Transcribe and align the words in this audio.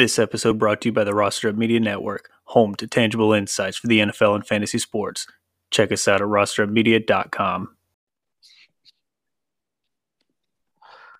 This 0.00 0.18
episode 0.18 0.58
brought 0.58 0.80
to 0.80 0.88
you 0.88 0.92
by 0.94 1.04
the 1.04 1.14
Roster 1.14 1.50
Up 1.50 1.56
Media 1.56 1.78
Network, 1.78 2.30
home 2.44 2.74
to 2.76 2.86
tangible 2.86 3.34
insights 3.34 3.76
for 3.76 3.86
the 3.86 3.98
NFL 3.98 4.34
and 4.34 4.46
fantasy 4.46 4.78
sports. 4.78 5.26
Check 5.70 5.92
us 5.92 6.08
out 6.08 6.22
at 6.22 6.26
rosterupmedia.com. 6.26 7.76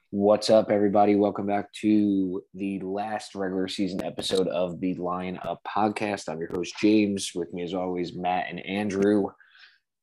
What's 0.09 0.49
up, 0.49 0.71
everybody? 0.71 1.15
Welcome 1.15 1.45
back 1.45 1.71
to 1.83 2.43
the 2.55 2.81
last 2.81 3.35
regular 3.35 3.69
season 3.69 4.03
episode 4.03 4.49
of 4.49 4.81
the 4.81 4.95
Line 4.95 5.39
Up 5.43 5.61
podcast. 5.69 6.31
I'm 6.31 6.41
your 6.41 6.49
host, 6.49 6.75
James. 6.81 7.33
With 7.35 7.53
me, 7.53 7.63
as 7.65 7.75
always, 7.75 8.17
Matt 8.17 8.47
and 8.49 8.65
Andrew. 8.65 9.27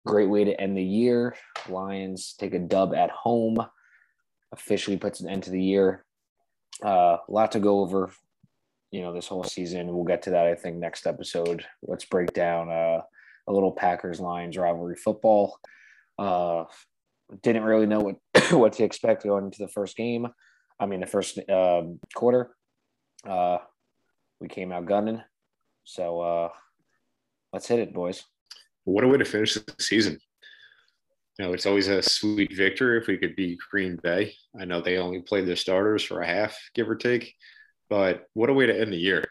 Great 0.05 0.29
way 0.29 0.43
to 0.43 0.61
end 0.61 0.77
the 0.77 0.83
year. 0.83 1.35
Lions 1.67 2.35
take 2.37 2.53
a 2.53 2.59
dub 2.59 2.93
at 2.93 3.09
home, 3.09 3.57
officially 4.51 4.97
puts 4.97 5.19
an 5.19 5.29
end 5.29 5.41
to 5.45 5.49
the 5.49 5.63
year. 5.63 6.05
Uh, 6.85 7.17
a 7.27 7.31
lot 7.31 7.53
to 7.53 7.59
go 7.59 7.79
over, 7.79 8.11
you 8.91 9.01
know, 9.01 9.13
this 9.13 9.27
whole 9.27 9.43
season. 9.43 9.93
We'll 9.93 10.05
get 10.05 10.21
to 10.23 10.31
that, 10.31 10.47
I 10.47 10.55
think, 10.55 10.77
next 10.77 11.07
episode. 11.07 11.65
Let's 11.81 12.05
break 12.05 12.33
down 12.33 12.69
uh, 12.69 13.01
a 13.47 13.53
little 13.53 13.71
Packers 13.71 14.19
Lions 14.19 14.57
rivalry 14.57 14.95
football. 14.95 15.57
Uh, 16.17 16.65
didn't 17.43 17.63
really 17.63 17.85
know 17.85 17.99
what 17.99 18.15
what 18.51 18.73
to 18.73 18.83
expect 18.83 19.23
going 19.23 19.45
into 19.45 19.59
the 19.59 19.67
first 19.67 19.95
game. 19.97 20.27
I 20.79 20.85
mean, 20.85 20.99
the 20.99 21.07
first 21.07 21.39
um, 21.49 21.99
quarter. 22.15 22.51
Uh, 23.27 23.57
we 24.39 24.47
came 24.47 24.71
out 24.71 24.85
gunning. 24.85 25.21
So 25.83 26.21
uh, 26.21 26.49
let's 27.51 27.67
hit 27.67 27.79
it, 27.79 27.93
boys. 27.93 28.23
What 28.83 29.03
a 29.03 29.07
way 29.07 29.17
to 29.17 29.25
finish 29.25 29.55
the 29.55 29.65
season. 29.79 30.19
You 31.37 31.45
know, 31.45 31.53
it's 31.53 31.65
always 31.65 31.87
a 31.87 32.01
sweet 32.01 32.55
victory 32.55 32.97
if 32.99 33.07
we 33.07 33.17
could 33.17 33.35
beat 33.35 33.59
Green 33.71 33.97
Bay. 34.01 34.33
I 34.59 34.65
know 34.65 34.81
they 34.81 34.97
only 34.97 35.21
played 35.21 35.47
their 35.47 35.55
starters 35.55 36.03
for 36.03 36.21
a 36.21 36.27
half, 36.27 36.57
give 36.73 36.89
or 36.89 36.95
take, 36.95 37.33
but 37.89 38.27
what 38.33 38.49
a 38.49 38.53
way 38.53 38.65
to 38.65 38.79
end 38.79 38.93
the 38.93 38.97
year. 38.97 39.27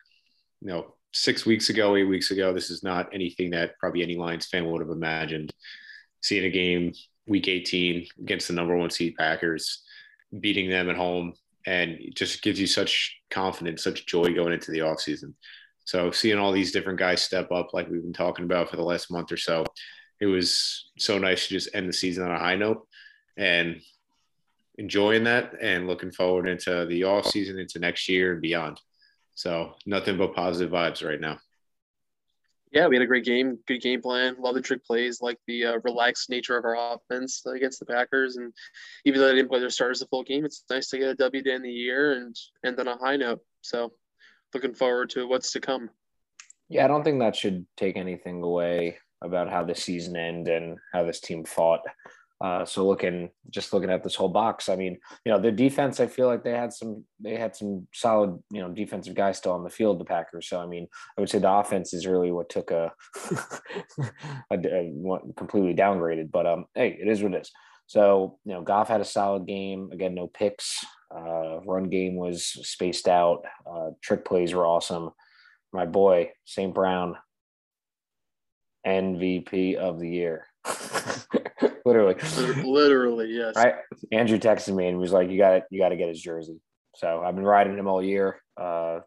You 0.60 0.68
know, 0.68 0.94
six 1.12 1.46
weeks 1.46 1.70
ago, 1.70 1.96
eight 1.96 2.04
weeks 2.04 2.30
ago, 2.30 2.52
this 2.52 2.70
is 2.70 2.82
not 2.82 3.08
anything 3.12 3.50
that 3.50 3.78
probably 3.78 4.02
any 4.02 4.16
Lions 4.16 4.46
fan 4.46 4.66
would 4.66 4.80
have 4.80 4.90
imagined. 4.90 5.52
Seeing 6.22 6.44
a 6.44 6.50
game 6.50 6.92
week 7.26 7.48
18 7.48 8.06
against 8.20 8.48
the 8.48 8.54
number 8.54 8.76
one 8.76 8.90
seed 8.90 9.14
Packers, 9.16 9.82
beating 10.40 10.70
them 10.70 10.88
at 10.88 10.96
home, 10.96 11.34
and 11.66 11.92
it 11.92 12.14
just 12.14 12.42
gives 12.42 12.60
you 12.60 12.66
such 12.66 13.18
confidence, 13.30 13.82
such 13.82 14.06
joy 14.06 14.32
going 14.34 14.52
into 14.52 14.70
the 14.70 14.80
offseason. 14.80 15.34
So 15.84 16.10
seeing 16.10 16.38
all 16.38 16.52
these 16.52 16.72
different 16.72 16.98
guys 16.98 17.22
step 17.22 17.50
up, 17.52 17.72
like 17.72 17.88
we've 17.88 18.02
been 18.02 18.12
talking 18.12 18.44
about 18.44 18.70
for 18.70 18.76
the 18.76 18.82
last 18.82 19.10
month 19.10 19.30
or 19.30 19.36
so, 19.36 19.64
it 20.20 20.26
was 20.26 20.90
so 20.98 21.18
nice 21.18 21.46
to 21.46 21.54
just 21.54 21.74
end 21.74 21.88
the 21.88 21.92
season 21.92 22.24
on 22.24 22.30
a 22.32 22.38
high 22.38 22.56
note 22.56 22.86
and 23.36 23.80
enjoying 24.78 25.24
that 25.24 25.54
and 25.60 25.86
looking 25.86 26.12
forward 26.12 26.48
into 26.48 26.86
the 26.86 27.04
off 27.04 27.26
season, 27.26 27.58
into 27.58 27.78
next 27.78 28.08
year 28.08 28.32
and 28.32 28.42
beyond. 28.42 28.80
So 29.34 29.74
nothing 29.84 30.16
but 30.16 30.34
positive 30.34 30.72
vibes 30.72 31.06
right 31.06 31.20
now. 31.20 31.38
Yeah, 32.72 32.88
we 32.88 32.96
had 32.96 33.02
a 33.02 33.06
great 33.06 33.24
game, 33.24 33.58
good 33.66 33.80
game 33.80 34.02
plan. 34.02 34.36
Love 34.38 34.54
the 34.54 34.60
trick 34.60 34.84
plays, 34.84 35.22
like 35.22 35.38
the 35.46 35.64
uh, 35.64 35.78
relaxed 35.84 36.28
nature 36.28 36.58
of 36.58 36.64
our 36.64 36.94
offense 36.94 37.42
against 37.46 37.78
the 37.78 37.86
Packers. 37.86 38.36
And 38.36 38.52
even 39.04 39.20
though 39.20 39.28
they 39.28 39.36
didn't 39.36 39.48
play 39.48 39.60
their 39.60 39.70
starters 39.70 40.00
the 40.00 40.06
full 40.06 40.24
game, 40.24 40.44
it's 40.44 40.64
nice 40.68 40.88
to 40.90 40.98
get 40.98 41.08
a 41.08 41.14
W 41.14 41.42
to 41.42 41.52
end 41.52 41.64
the 41.64 41.70
year 41.70 42.12
and 42.12 42.36
end 42.64 42.78
on 42.80 42.88
a 42.88 42.96
high 42.96 43.16
note. 43.16 43.40
So, 43.62 43.92
looking 44.52 44.74
forward 44.74 45.10
to 45.10 45.26
what's 45.26 45.52
to 45.52 45.60
come. 45.60 45.90
Yeah, 46.68 46.84
I 46.84 46.88
don't 46.88 47.04
think 47.04 47.20
that 47.20 47.36
should 47.36 47.66
take 47.76 47.96
anything 47.96 48.42
away 48.42 48.98
about 49.22 49.48
how 49.48 49.64
the 49.64 49.74
season 49.74 50.16
ended 50.16 50.62
and 50.62 50.78
how 50.92 51.04
this 51.04 51.20
team 51.20 51.44
fought. 51.44 51.80
Uh, 52.40 52.64
so 52.64 52.86
looking, 52.86 53.30
just 53.48 53.72
looking 53.72 53.90
at 53.90 54.02
this 54.02 54.14
whole 54.14 54.28
box, 54.28 54.68
I 54.68 54.76
mean, 54.76 54.98
you 55.24 55.32
know, 55.32 55.40
the 55.40 55.50
defense, 55.50 56.00
I 56.00 56.06
feel 56.06 56.26
like 56.26 56.44
they 56.44 56.52
had 56.52 56.72
some, 56.72 57.04
they 57.18 57.36
had 57.36 57.56
some 57.56 57.86
solid, 57.94 58.38
you 58.50 58.60
know, 58.60 58.70
defensive 58.70 59.14
guys 59.14 59.38
still 59.38 59.52
on 59.52 59.64
the 59.64 59.70
field, 59.70 59.98
the 59.98 60.04
Packers. 60.04 60.48
So, 60.48 60.60
I 60.60 60.66
mean, 60.66 60.86
I 61.16 61.20
would 61.20 61.30
say 61.30 61.38
the 61.38 61.50
offense 61.50 61.94
is 61.94 62.06
really 62.06 62.32
what 62.32 62.50
took 62.50 62.70
a, 62.70 62.92
a, 64.50 64.54
a 64.54 64.92
completely 65.36 65.74
downgraded, 65.74 66.30
but 66.30 66.46
um, 66.46 66.66
hey, 66.74 66.98
it 67.00 67.08
is 67.08 67.22
what 67.22 67.34
it 67.34 67.42
is. 67.42 67.52
So, 67.86 68.38
you 68.44 68.52
know, 68.52 68.62
Goff 68.62 68.88
had 68.88 69.00
a 69.00 69.04
solid 69.04 69.46
game. 69.46 69.90
Again, 69.92 70.14
no 70.14 70.26
picks. 70.26 70.84
Uh, 71.14 71.60
run 71.60 71.84
game 71.84 72.16
was 72.16 72.44
spaced 72.44 73.08
out. 73.08 73.44
Uh, 73.64 73.90
trick 74.02 74.24
plays 74.24 74.52
were 74.52 74.66
awesome. 74.66 75.10
My 75.72 75.86
boy, 75.86 76.32
St. 76.44 76.74
Brown, 76.74 77.16
MVP 78.86 79.76
of 79.76 80.00
the 80.00 80.08
year. 80.08 80.46
literally. 81.86 82.14
Literally, 82.64 83.28
yes. 83.32 83.54
Right. 83.56 83.74
Andrew 84.12 84.38
texted 84.38 84.74
me 84.74 84.88
and 84.88 84.98
was 84.98 85.12
like, 85.12 85.30
"You 85.30 85.38
got 85.38 85.50
to, 85.50 85.62
you 85.70 85.80
got 85.80 85.90
to 85.90 85.96
get 85.96 86.08
his 86.08 86.20
jersey." 86.20 86.60
So 86.96 87.22
I've 87.24 87.34
been 87.34 87.44
riding 87.44 87.78
him 87.78 87.86
all 87.86 88.02
year. 88.02 88.40
Uh, 88.56 89.00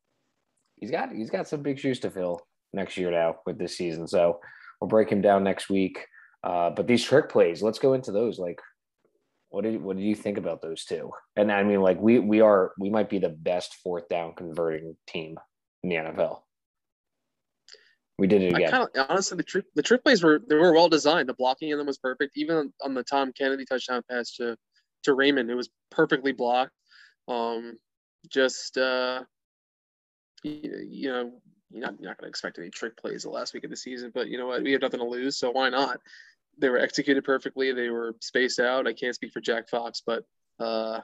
he's 0.78 0.92
got, 0.92 1.12
he's 1.12 1.30
got 1.30 1.48
some 1.48 1.62
big 1.62 1.80
shoes 1.80 2.00
to 2.02 2.12
fill 2.12 2.40
next 2.72 2.98
year 2.98 3.12
now 3.12 3.38
with 3.46 3.58
this 3.58 3.78
season. 3.78 4.08
So 4.08 4.40
we'll 4.80 4.88
break 4.88 5.10
him 5.10 5.22
down 5.22 5.44
next 5.44 5.70
week. 5.70 6.06
Uh, 6.44 6.70
but 6.70 6.88
these 6.88 7.04
trick 7.04 7.30
plays, 7.30 7.62
let's 7.62 7.80
go 7.80 7.94
into 7.94 8.12
those. 8.12 8.40
Like, 8.40 8.62
what 9.50 9.64
did 9.64 9.82
what 9.82 9.98
did 9.98 10.06
you 10.06 10.16
think 10.16 10.38
about 10.38 10.62
those 10.62 10.86
two? 10.86 11.12
And 11.36 11.52
I 11.52 11.64
mean, 11.64 11.82
like 11.82 12.00
we 12.00 12.20
we 12.20 12.42
are 12.42 12.72
we 12.80 12.90
might 12.90 13.10
be 13.10 13.20
the 13.20 13.30
best 13.30 13.76
fourth 13.84 14.08
down 14.08 14.34
converting 14.36 14.96
team 15.08 15.38
in 15.84 15.90
the 15.90 15.96
NFL. 15.96 16.42
We 18.20 18.28
did 18.28 18.42
it 18.42 18.54
again. 18.54 18.68
I 18.68 18.72
kind 18.72 18.90
of 18.96 19.06
honestly 19.10 19.38
the 19.38 19.44
trick 19.44 19.66
the 19.76 19.82
trick 19.82 20.04
plays 20.04 20.22
were 20.24 20.42
they 20.48 20.56
were 20.56 20.74
well 20.74 20.90
designed. 20.90 21.30
The 21.30 21.34
blocking 21.34 21.70
in 21.70 21.78
them 21.78 21.88
was 21.88 21.98
perfect. 21.98 22.38
Even 22.38 22.74
on 22.84 22.94
the 22.94 23.04
Tom 23.04 23.32
Kennedy 23.32 23.66
touchdown 23.66 24.04
pass 24.10 24.36
to 24.36 24.58
to 25.04 25.14
Raymond, 25.14 25.50
it 25.50 25.56
was 25.56 25.70
perfectly 25.90 26.32
blocked. 26.32 26.74
Um, 27.28 27.78
just 28.30 28.78
uh, 28.78 29.24
you, 30.44 30.86
you 30.88 31.10
know, 31.10 31.32
you're 31.70 31.82
not, 31.82 32.00
you're 32.00 32.10
not 32.10 32.18
going 32.18 32.26
to 32.26 32.30
expect 32.30 32.60
any 32.60 32.70
trick 32.70 32.98
plays 32.98 33.24
the 33.24 33.30
last 33.30 33.54
week 33.54 33.64
of 33.64 33.70
the 33.70 33.78
season, 33.78 34.12
but 34.14 34.28
you 34.28 34.38
know 34.38 34.48
what? 34.48 34.64
We 34.64 34.72
have 34.74 34.82
nothing 34.82 35.00
to 35.00 35.06
lose, 35.06 35.38
so 35.38 35.52
why 35.52 35.70
not? 35.70 36.00
They 36.58 36.70
were 36.70 36.80
executed 36.80 37.24
perfectly. 37.24 37.72
They 37.72 37.90
were 37.90 38.16
spaced 38.20 38.60
out. 38.60 38.88
I 38.88 38.94
can't 38.94 39.16
speak 39.16 39.32
for 39.32 39.42
Jack 39.42 39.70
Fox, 39.70 40.02
but 40.06 40.24
uh, 40.60 41.00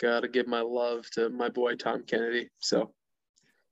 gotta 0.00 0.28
give 0.28 0.46
my 0.46 0.60
love 0.60 1.08
to 1.12 1.30
my 1.30 1.48
boy 1.48 1.76
Tom 1.76 2.02
Kennedy. 2.06 2.50
So 2.58 2.92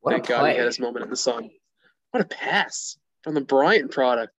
What 0.01 0.13
thank 0.13 0.27
God 0.29 0.51
he 0.51 0.57
had 0.57 0.67
his 0.67 0.81
moment 0.81 1.05
in 1.05 1.11
the 1.11 1.17
sun. 1.17 1.51
What 2.15 2.21
a 2.23 2.27
pass 2.29 2.97
from 3.25 3.35
the 3.35 3.41
Bryant 3.41 3.91
product. 3.91 4.35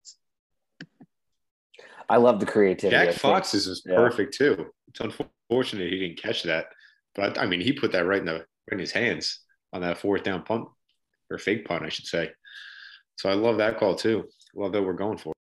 I 2.07 2.15
love 2.15 2.39
the 2.39 2.45
creativity. 2.45 2.95
I 2.95 2.99
Jack 3.07 3.15
think- 3.15 3.19
Fox's 3.21 3.67
was 3.67 3.83
Yeah. 3.85 3.97
perfect 3.97 4.33
too. 4.33 4.71
It's 4.87 5.01
unfortunate 5.01 5.91
he 5.91 5.99
didn't 5.99 6.17
catch 6.21 6.43
that, 6.43 6.67
but 7.15 7.37
I 7.37 7.45
mean, 7.45 7.59
he 7.59 7.73
put 7.73 7.91
that 7.91 8.05
right 8.05 8.19
in 8.19 8.25
the 8.25 8.33
right 8.35 8.45
in 8.71 8.79
his 8.79 8.93
hands 8.93 9.41
on 9.73 9.81
that 9.81 9.97
fourth 9.97 10.23
down 10.23 10.43
punt 10.45 10.69
or 11.29 11.37
fake 11.37 11.65
punt, 11.65 11.83
I 11.83 11.89
should 11.89 12.05
say. 12.05 12.31
So 13.17 13.29
I 13.29 13.33
love 13.33 13.57
that 13.57 13.77
call 13.77 13.95
too. 13.95 14.29
Love 14.55 14.71
that 14.71 14.81
we're 14.81 14.93
going 14.93 15.17
for. 15.17 15.31
it. 15.31 15.35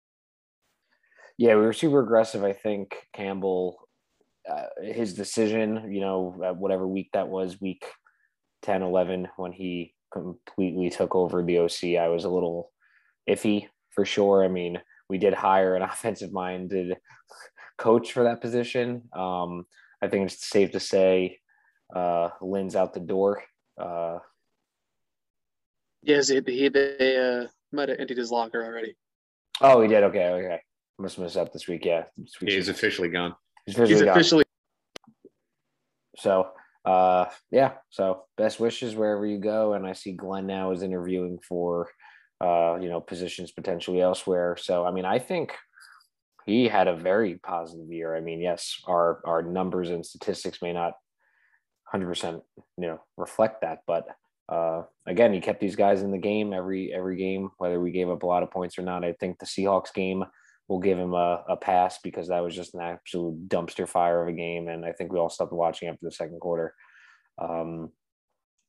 Yeah, 1.37 1.55
we 1.55 1.61
were 1.61 1.71
super 1.71 2.01
aggressive. 2.01 2.43
I 2.43 2.51
think 2.51 3.07
Campbell, 3.13 3.87
uh, 4.45 4.65
his 4.81 5.13
decision, 5.13 5.89
you 5.89 6.01
know, 6.01 6.33
whatever 6.57 6.85
week 6.85 7.11
that 7.13 7.29
was, 7.29 7.61
week 7.61 7.85
10, 8.63 8.81
11, 8.81 9.29
when 9.37 9.53
he 9.53 9.94
completely 10.11 10.89
took 10.89 11.15
over 11.15 11.43
the 11.43 11.59
OC, 11.59 11.97
I 11.99 12.07
was 12.09 12.23
a 12.25 12.29
little 12.29 12.71
iffy 13.29 13.67
for 13.91 14.05
sure. 14.05 14.43
I 14.43 14.47
mean, 14.47 14.79
we 15.09 15.17
did 15.17 15.33
hire 15.33 15.75
an 15.75 15.81
offensive 15.91 16.31
minded 16.31 16.97
coach 17.77 18.11
for 18.13 18.23
that 18.23 18.41
position. 18.41 19.03
Um, 19.13 19.65
I 20.01 20.07
think 20.07 20.31
it's 20.31 20.47
safe 20.49 20.71
to 20.71 20.79
say 20.79 21.39
uh, 21.95 22.29
Lynn's 22.41 22.75
out 22.75 22.93
the 22.93 22.99
door. 22.99 23.43
Uh, 23.79 24.19
Yes, 26.07 26.27
he, 26.27 26.39
he 26.45 26.69
they 26.69 27.17
uh, 27.17 27.47
might 27.71 27.89
have 27.89 27.99
emptied 27.99 28.17
his 28.19 28.29
locker 28.29 28.63
already. 28.63 28.95
oh, 29.61 29.81
he 29.81 29.87
did. 29.87 30.03
Okay. 30.03 30.27
Okay. 30.29 30.59
Must 30.99 31.17
mess 31.17 31.35
up 31.35 31.51
this 31.51 31.67
week. 31.67 31.83
Yeah. 31.83 32.03
This 32.15 32.35
week's- 32.39 32.53
He's 32.53 32.69
officially 32.69 33.09
gone. 33.09 33.33
he's 33.65 33.73
officially 33.73 33.95
He's 33.95 34.01
gone. 34.05 34.09
officially 34.11 34.43
So 36.17 36.49
uh 36.85 37.25
yeah, 37.51 37.73
so 37.89 38.23
best 38.37 38.59
wishes 38.59 38.95
wherever 38.95 39.25
you 39.25 39.39
go. 39.39 39.73
And 39.73 39.85
I 39.87 39.93
see 39.93 40.13
Glenn 40.13 40.45
now 40.47 40.71
is 40.71 40.83
interviewing 40.83 41.39
for 41.47 41.89
uh, 42.41 42.77
you 42.81 42.89
know, 42.89 42.99
positions 42.99 43.51
potentially 43.51 44.01
elsewhere. 44.01 44.57
So 44.59 44.85
I 44.85 44.91
mean, 44.91 45.05
I 45.05 45.19
think 45.19 45.53
he 46.45 46.67
had 46.67 46.87
a 46.87 46.95
very 46.95 47.35
positive 47.35 47.91
year. 47.91 48.15
I 48.15 48.21
mean, 48.21 48.41
yes, 48.41 48.81
our 48.87 49.21
our 49.25 49.41
numbers 49.41 49.89
and 49.89 50.05
statistics 50.05 50.61
may 50.61 50.73
not 50.73 50.93
100% 51.93 52.41
you 52.77 52.87
know 52.87 52.99
reflect 53.17 53.61
that, 53.61 53.79
but 53.87 54.07
uh, 54.47 54.83
again, 55.07 55.33
he 55.33 55.39
kept 55.39 55.59
these 55.59 55.75
guys 55.75 56.01
in 56.03 56.11
the 56.11 56.17
game 56.17 56.53
every 56.53 56.93
every 56.93 57.17
game, 57.17 57.49
whether 57.57 57.79
we 57.79 57.91
gave 57.91 58.09
up 58.09 58.23
a 58.23 58.27
lot 58.27 58.43
of 58.43 58.51
points 58.51 58.77
or 58.77 58.83
not. 58.83 59.03
I 59.03 59.13
think 59.13 59.39
the 59.39 59.45
Seahawks 59.45 59.93
game 59.93 60.23
will 60.67 60.79
give 60.79 60.97
him 60.97 61.13
a, 61.13 61.43
a 61.49 61.57
pass 61.57 61.99
because 62.03 62.29
that 62.29 62.43
was 62.43 62.55
just 62.55 62.73
an 62.73 62.81
absolute 62.81 63.47
dumpster 63.47 63.87
fire 63.87 64.21
of 64.21 64.27
a 64.27 64.33
game, 64.33 64.67
and 64.67 64.85
I 64.85 64.91
think 64.91 65.11
we 65.11 65.19
all 65.19 65.29
stopped 65.29 65.53
watching 65.53 65.87
after 65.87 65.99
the 66.03 66.11
second 66.11 66.39
quarter. 66.39 66.73
Um, 67.41 67.91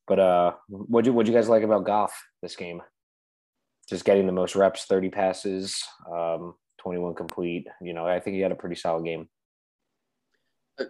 but 0.07 0.19
uh, 0.19 0.53
what 0.69 1.05
you 1.05 1.13
what 1.13 1.27
you 1.27 1.33
guys 1.33 1.49
like 1.49 1.63
about 1.63 1.85
Goff 1.85 2.15
this 2.43 2.57
game? 2.57 2.83
Just 3.89 4.05
getting 4.05 4.27
the 4.27 4.33
most 4.33 4.57
reps, 4.57 4.85
thirty 4.85 5.09
passes, 5.09 5.83
um, 6.11 6.55
twenty 6.79 6.99
one 6.99 7.15
complete. 7.15 7.67
You 7.81 7.95
know, 7.95 8.07
I 8.07 8.21
think 8.21 8.35
he 8.35 8.41
had 8.41 8.53
a 8.53 8.57
pretty 8.57 8.77
solid 8.77 9.05
game. 9.05 9.29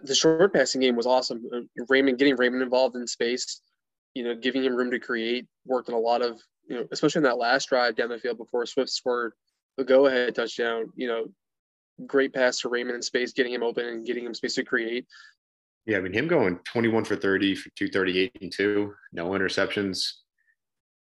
the 0.03 0.15
short 0.15 0.53
passing 0.53 0.81
game 0.81 0.95
was 0.95 1.07
awesome. 1.07 1.43
Uh, 1.53 1.85
Raymond 1.89 2.17
getting 2.17 2.35
Raymond 2.35 2.63
involved 2.63 2.95
in 2.95 3.07
space 3.07 3.61
you 4.17 4.23
know, 4.23 4.33
giving 4.33 4.63
him 4.63 4.75
room 4.75 4.89
to 4.89 4.99
create, 4.99 5.45
worked 5.63 5.89
on 5.89 5.95
a 5.95 5.99
lot 5.99 6.23
of, 6.23 6.41
you 6.67 6.75
know, 6.75 6.87
especially 6.91 7.19
in 7.19 7.23
that 7.23 7.37
last 7.37 7.69
drive 7.69 7.95
down 7.95 8.09
the 8.09 8.17
field 8.17 8.39
before 8.39 8.65
Swift 8.65 8.89
scored 8.89 9.33
the 9.77 9.83
go 9.83 10.07
ahead 10.07 10.35
touchdown, 10.35 10.91
you 10.95 11.07
know, 11.07 11.25
great 12.05 12.33
pass 12.33 12.59
to 12.59 12.69
Raymond 12.69 12.95
in 12.95 13.01
space, 13.01 13.33
getting 13.33 13.53
him 13.53 13.63
open 13.63 13.85
and 13.85 14.05
getting 14.05 14.25
him 14.25 14.33
space 14.33 14.55
to 14.55 14.63
create. 14.63 15.05
Yeah, 15.85 15.97
I 15.97 16.01
mean, 16.01 16.13
him 16.13 16.27
going 16.27 16.59
21 16.65 17.05
for 17.05 17.15
30 17.15 17.55
for 17.55 17.69
238 17.75 18.37
and 18.41 18.51
two, 18.51 18.93
no 19.13 19.29
interceptions. 19.29 20.11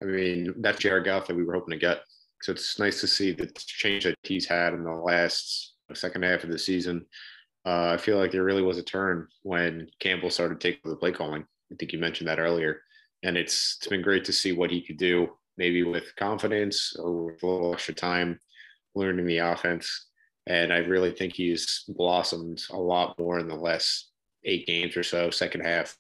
I 0.02 0.06
mean, 0.06 0.56
that's 0.58 0.80
Jared 0.80 1.06
Goff 1.06 1.28
that 1.28 1.36
we 1.36 1.44
were 1.44 1.54
hoping 1.54 1.74
to 1.74 1.78
get. 1.78 2.02
So 2.42 2.52
it's 2.52 2.80
nice 2.80 3.00
to 3.02 3.08
see 3.08 3.32
the 3.32 3.52
change 3.56 4.06
that 4.06 4.16
he's 4.24 4.48
had 4.48 4.74
in 4.74 4.84
the 4.84 4.92
last 4.92 5.76
second 5.94 6.24
half 6.24 6.44
of 6.44 6.50
the 6.50 6.58
season. 6.58 7.06
Uh, 7.66 7.92
I 7.94 7.98
feel 7.98 8.18
like 8.18 8.32
there 8.32 8.44
really 8.44 8.64
was 8.64 8.80
a 8.80 8.84
turn 8.84 9.28
when 9.44 9.88
Campbell 10.00 10.32
started 10.32 10.60
taking 10.60 10.90
the 10.90 10.98
play 10.98 11.12
calling. 11.12 11.46
I 11.72 11.76
think 11.76 11.94
you 11.94 12.00
mentioned 12.00 12.28
that 12.28 12.40
earlier, 12.40 12.82
and 13.22 13.38
it's 13.38 13.78
it's 13.78 13.88
been 13.88 14.02
great 14.02 14.26
to 14.26 14.34
see 14.34 14.52
what 14.52 14.72
he 14.72 14.82
could 14.82 14.98
do, 14.98 15.30
maybe 15.58 15.84
with 15.84 16.16
confidence 16.16 16.96
or 16.98 17.26
with 17.26 17.44
a 17.44 17.48
little 17.48 17.74
extra 17.74 17.94
time 17.94 18.40
learning 18.96 19.26
the 19.26 19.40
offense. 19.40 20.08
And 20.48 20.74
I 20.74 20.80
really 20.80 21.12
think 21.12 21.34
he's 21.34 21.84
blossomed 21.88 22.64
a 22.72 22.78
lot 22.78 23.18
more 23.20 23.40
in 23.40 23.48
the 23.48 23.56
last 23.56 24.10
eight 24.44 24.66
games 24.66 24.98
or 24.98 25.04
so, 25.04 25.30
second 25.30 25.62
half. 25.62 25.96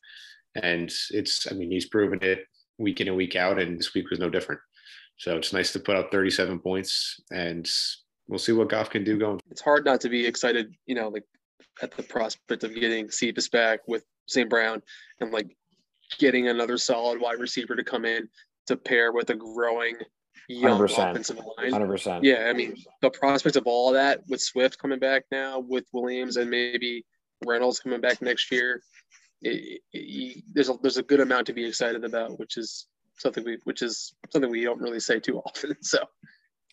And 0.55 0.91
it's, 1.11 1.51
I 1.51 1.55
mean, 1.55 1.71
he's 1.71 1.85
proven 1.85 2.19
it 2.21 2.45
week 2.77 2.99
in 2.99 3.07
and 3.07 3.15
week 3.15 3.35
out, 3.35 3.59
and 3.59 3.77
this 3.77 3.93
week 3.93 4.09
was 4.09 4.19
no 4.19 4.29
different. 4.29 4.59
So 5.17 5.37
it's 5.37 5.53
nice 5.53 5.71
to 5.73 5.79
put 5.79 5.95
up 5.95 6.11
37 6.11 6.59
points, 6.59 7.21
and 7.31 7.69
we'll 8.27 8.39
see 8.39 8.51
what 8.51 8.69
Goff 8.69 8.89
can 8.89 9.03
do 9.03 9.19
going. 9.19 9.39
It's 9.51 9.61
hard 9.61 9.85
not 9.85 10.01
to 10.01 10.09
be 10.09 10.25
excited, 10.25 10.73
you 10.87 10.95
know, 10.95 11.09
like 11.09 11.23
at 11.81 11.91
the 11.91 12.03
prospect 12.03 12.63
of 12.63 12.73
getting 12.73 13.09
Cephus 13.09 13.47
back 13.47 13.81
with 13.87 14.03
St. 14.27 14.49
Brown 14.49 14.81
and 15.19 15.31
like 15.31 15.55
getting 16.17 16.47
another 16.47 16.77
solid 16.77 17.21
wide 17.21 17.39
receiver 17.39 17.75
to 17.75 17.83
come 17.83 18.05
in 18.05 18.27
to 18.67 18.75
pair 18.75 19.11
with 19.11 19.29
a 19.29 19.35
growing 19.35 19.95
young 20.51 20.79
100%, 20.79 21.11
offensive 21.11 21.37
line. 21.57 21.71
100%. 21.71 22.19
Yeah, 22.23 22.47
I 22.49 22.53
mean, 22.53 22.75
the 23.01 23.09
prospect 23.09 23.55
of 23.55 23.67
all 23.67 23.91
that 23.93 24.21
with 24.27 24.41
Swift 24.41 24.77
coming 24.77 24.99
back 24.99 25.25
now, 25.31 25.59
with 25.59 25.85
Williams 25.93 26.37
and 26.37 26.49
maybe 26.49 27.05
Reynolds 27.45 27.79
coming 27.79 28.01
back 28.01 28.21
next 28.21 28.51
year, 28.51 28.81
it, 29.41 29.81
it, 29.91 30.43
there's 30.53 30.69
a 30.69 30.77
there's 30.81 30.97
a 30.97 31.03
good 31.03 31.19
amount 31.19 31.47
to 31.47 31.53
be 31.53 31.65
excited 31.65 32.03
about, 32.03 32.37
which 32.39 32.57
is 32.57 32.87
something 33.17 33.43
we 33.43 33.57
which 33.63 33.81
is 33.81 34.13
something 34.29 34.51
we 34.51 34.63
don't 34.63 34.81
really 34.81 34.99
say 34.99 35.19
too 35.19 35.39
often. 35.45 35.75
So 35.81 35.99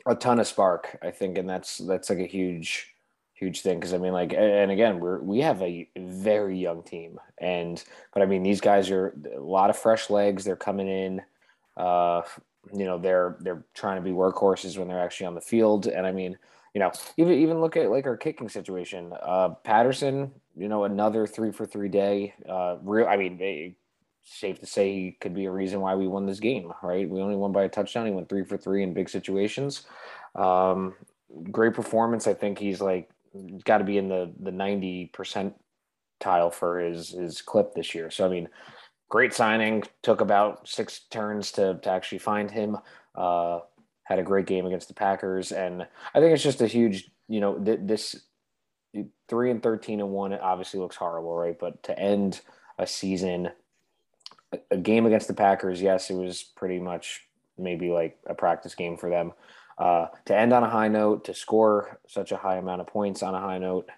a 0.07 0.15
ton 0.15 0.41
of 0.41 0.47
spark, 0.47 0.99
I 1.03 1.11
think, 1.11 1.39
and 1.39 1.49
that's 1.49 1.79
that's 1.79 2.11
like 2.11 2.19
a 2.19 2.27
huge 2.27 2.95
huge 3.35 3.61
thing 3.61 3.79
because 3.79 3.95
I 3.95 3.99
mean, 3.99 4.13
like, 4.13 4.35
and 4.35 4.71
again, 4.71 5.01
we're 5.01 5.21
we 5.21 5.41
have 5.41 5.63
a 5.63 5.89
very 5.97 6.59
young 6.59 6.83
team, 6.83 7.19
and 7.39 7.83
but 8.13 8.23
I 8.23 8.27
mean, 8.27 8.43
these 8.43 8.61
guys 8.61 8.91
are 8.91 9.15
a 9.35 9.41
lot 9.41 9.71
of 9.71 9.79
fresh 9.79 10.11
legs. 10.11 10.45
They're 10.45 10.57
coming 10.57 10.89
in. 10.89 11.23
Uh, 11.77 12.23
you 12.75 12.85
know, 12.85 12.99
they're 12.99 13.37
they're 13.41 13.65
trying 13.75 13.97
to 13.97 14.03
be 14.03 14.11
workhorses 14.11 14.79
when 14.79 14.88
they're 14.88 15.03
actually 15.03 15.26
on 15.26 15.35
the 15.35 15.41
field, 15.41 15.87
and 15.87 16.06
I 16.06 16.12
mean, 16.12 16.38
you 16.75 16.81
know, 16.81 16.93
even 17.17 17.35
even 17.35 17.61
look 17.61 17.76
at 17.76 17.91
like 17.91 18.06
our 18.06 18.17
kicking 18.17 18.49
situation. 18.49 19.12
Uh, 19.23 19.50
Patterson, 19.65 20.32
you 20.56 20.69
know, 20.69 20.85
another 20.85 21.26
three 21.26 21.53
for 21.53 21.67
three 21.67 21.88
day. 21.88 22.35
Uh, 22.49 22.76
real, 22.82 23.06
I 23.06 23.17
mean, 23.17 23.38
they, 23.38 23.76
safe 24.23 24.61
to 24.61 24.67
say 24.67 24.93
he 24.93 25.17
could 25.20 25.35
be 25.35 25.47
a 25.47 25.50
reason 25.50 25.81
why 25.81 25.94
we 25.94 26.06
won 26.06 26.26
this 26.26 26.41
game, 26.41 26.73
right? 26.82 27.09
We 27.09 27.20
only 27.20 27.37
won 27.37 27.53
by 27.53 27.65
a 27.65 27.69
touchdown. 27.69 28.06
He 28.06 28.12
went 28.12 28.29
three 28.29 28.44
for 28.44 28.56
three 28.59 28.82
in 28.82 28.93
big 28.93 29.09
situations. 29.09 29.87
Um, 30.35 30.94
great 31.50 31.75
performance. 31.75 32.26
I 32.26 32.35
think 32.35 32.59
he's 32.59 32.81
like 32.81 33.11
got 33.65 33.79
to 33.79 33.85
be 33.85 33.99
in 33.99 34.09
the 34.09 34.32
the 34.41 34.53
ninety 34.53 35.06
percent 35.06 35.55
tile 36.20 36.50
for 36.50 36.79
his 36.79 37.11
his 37.11 37.43
clip 37.43 37.75
this 37.75 37.94
year. 37.94 38.11
So 38.11 38.26
I 38.26 38.29
mean, 38.29 38.49
great 39.08 39.34
signing. 39.34 39.82
Took 40.02 40.20
about 40.20 40.69
six 40.69 41.00
turns 41.10 41.52
to 41.52 41.78
to 41.82 41.90
actually 41.90 42.19
find 42.19 42.50
him. 42.50 42.78
Uh, 43.14 43.60
had 44.05 44.19
a 44.19 44.22
great 44.22 44.46
game 44.46 44.64
against 44.64 44.88
the 44.88 44.94
Packers, 44.94 45.52
and 45.52 45.82
I 46.14 46.20
think 46.20 46.32
it's 46.32 46.43
just 46.43 46.62
a 46.62 46.66
huge, 46.66 47.10
you 47.28 47.40
know, 47.40 47.58
th- 47.58 47.81
this 47.82 48.22
three 49.28 49.50
and 49.50 49.62
thirteen 49.62 50.00
and 50.00 50.10
one. 50.10 50.32
It 50.32 50.40
obviously 50.40 50.81
looks 50.81 50.96
horrible, 50.96 51.37
right? 51.37 51.58
But 51.58 51.82
to 51.84 51.99
end 51.99 52.40
a 52.78 52.87
season, 52.87 53.50
a, 54.52 54.58
a 54.70 54.76
game 54.78 55.05
against 55.05 55.28
the 55.28 55.34
Packers, 55.34 55.82
yes, 55.82 56.10
it 56.10 56.14
was 56.14 56.43
pretty 56.43 56.78
much 56.78 57.28
maybe 57.58 57.90
like 57.90 58.19
a 58.26 58.34
practice 58.34 58.75
game 58.75 58.96
for 58.96 59.10
them. 59.10 59.32
Uh, 59.76 60.06
to 60.25 60.37
end 60.37 60.52
on 60.52 60.62
a 60.62 60.70
high 60.70 60.88
note, 60.88 61.25
to 61.25 61.34
score 61.34 62.00
such 62.08 62.32
a 62.32 62.37
high 62.37 62.56
amount 62.56 62.81
of 62.81 62.87
points 62.87 63.22
on 63.22 63.34
a 63.34 63.40
high 63.40 63.58
note, 63.58 63.88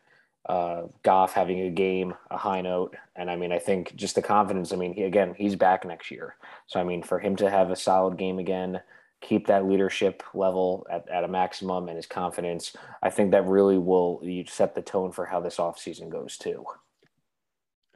uh, 0.46 0.82
Goff 1.02 1.32
having 1.32 1.60
a 1.60 1.70
game, 1.70 2.14
a 2.30 2.36
high 2.36 2.60
note, 2.60 2.96
and 3.16 3.30
I 3.30 3.36
mean, 3.36 3.52
I 3.52 3.58
think 3.58 3.94
just 3.94 4.14
the 4.14 4.22
confidence. 4.22 4.72
I 4.72 4.76
mean, 4.76 4.94
he, 4.94 5.02
again, 5.02 5.34
he's 5.36 5.54
back 5.54 5.84
next 5.84 6.10
year, 6.10 6.36
so 6.66 6.80
I 6.80 6.84
mean, 6.84 7.02
for 7.02 7.18
him 7.18 7.36
to 7.36 7.50
have 7.50 7.70
a 7.70 7.76
solid 7.76 8.16
game 8.16 8.38
again, 8.38 8.80
keep 9.20 9.46
that 9.46 9.66
leadership 9.66 10.22
level 10.34 10.86
at, 10.90 11.08
at 11.08 11.24
a 11.24 11.28
maximum 11.28 11.88
and 11.88 11.96
his 11.96 12.06
confidence, 12.06 12.74
I 13.02 13.10
think 13.10 13.32
that 13.32 13.46
really 13.46 13.78
will 13.78 14.20
you 14.22 14.44
set 14.46 14.74
the 14.74 14.82
tone 14.82 15.12
for 15.12 15.26
how 15.26 15.40
this 15.40 15.58
offseason 15.58 16.08
goes 16.08 16.36
too. 16.38 16.64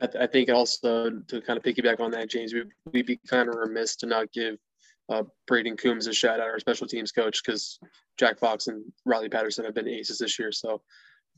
I, 0.01 0.07
th- 0.07 0.23
I, 0.23 0.27
think 0.27 0.51
also 0.51 1.11
to 1.29 1.41
kind 1.41 1.57
of 1.57 1.63
piggyback 1.63 2.01
on 2.01 2.11
that, 2.11 2.29
James, 2.29 2.53
we, 2.53 2.65
we'd 2.93 3.07
be 3.07 3.19
kind 3.29 3.49
of 3.49 3.55
remiss 3.55 3.97
to 3.97 4.07
not 4.07 4.33
give 4.33 4.59
uh, 5.09 5.23
Brayden 5.49 5.79
Coombs 5.79 6.07
a 6.07 6.13
shout 6.13 6.41
out, 6.41 6.49
our 6.49 6.59
special 6.59 6.87
teams 6.87 7.13
coach, 7.13 7.43
because 7.43 7.79
Jack 8.19 8.39
Fox 8.39 8.67
and 8.67 8.85
Riley 9.05 9.29
Patterson 9.29 9.65
have 9.65 9.75
been 9.75 9.89
aces 9.89 10.19
this 10.19 10.39
year. 10.39 10.53
So 10.53 10.83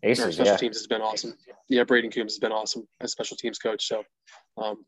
aces, 0.03 0.25
our 0.25 0.33
special 0.33 0.53
yeah. 0.53 0.59
teams 0.59 0.77
has 0.79 0.87
been 0.87 1.01
awesome. 1.01 1.35
Yeah, 1.69 1.85
Brayden 1.85 2.13
Coombs 2.13 2.35
has 2.35 2.39
been 2.39 2.53
awesome 2.53 2.87
as 3.01 3.13
special 3.13 3.37
teams 3.37 3.59
coach. 3.59 3.87
So 3.87 4.05
um, 4.57 4.85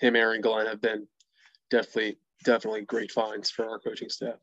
him, 0.00 0.16
Aaron, 0.16 0.40
Glenn 0.40 0.66
have 0.66 0.80
been 0.80 1.06
definitely 1.70 2.18
definitely 2.44 2.82
great 2.82 3.10
finds 3.10 3.50
for 3.50 3.68
our 3.68 3.78
coaching 3.78 4.08
staff. 4.08 4.36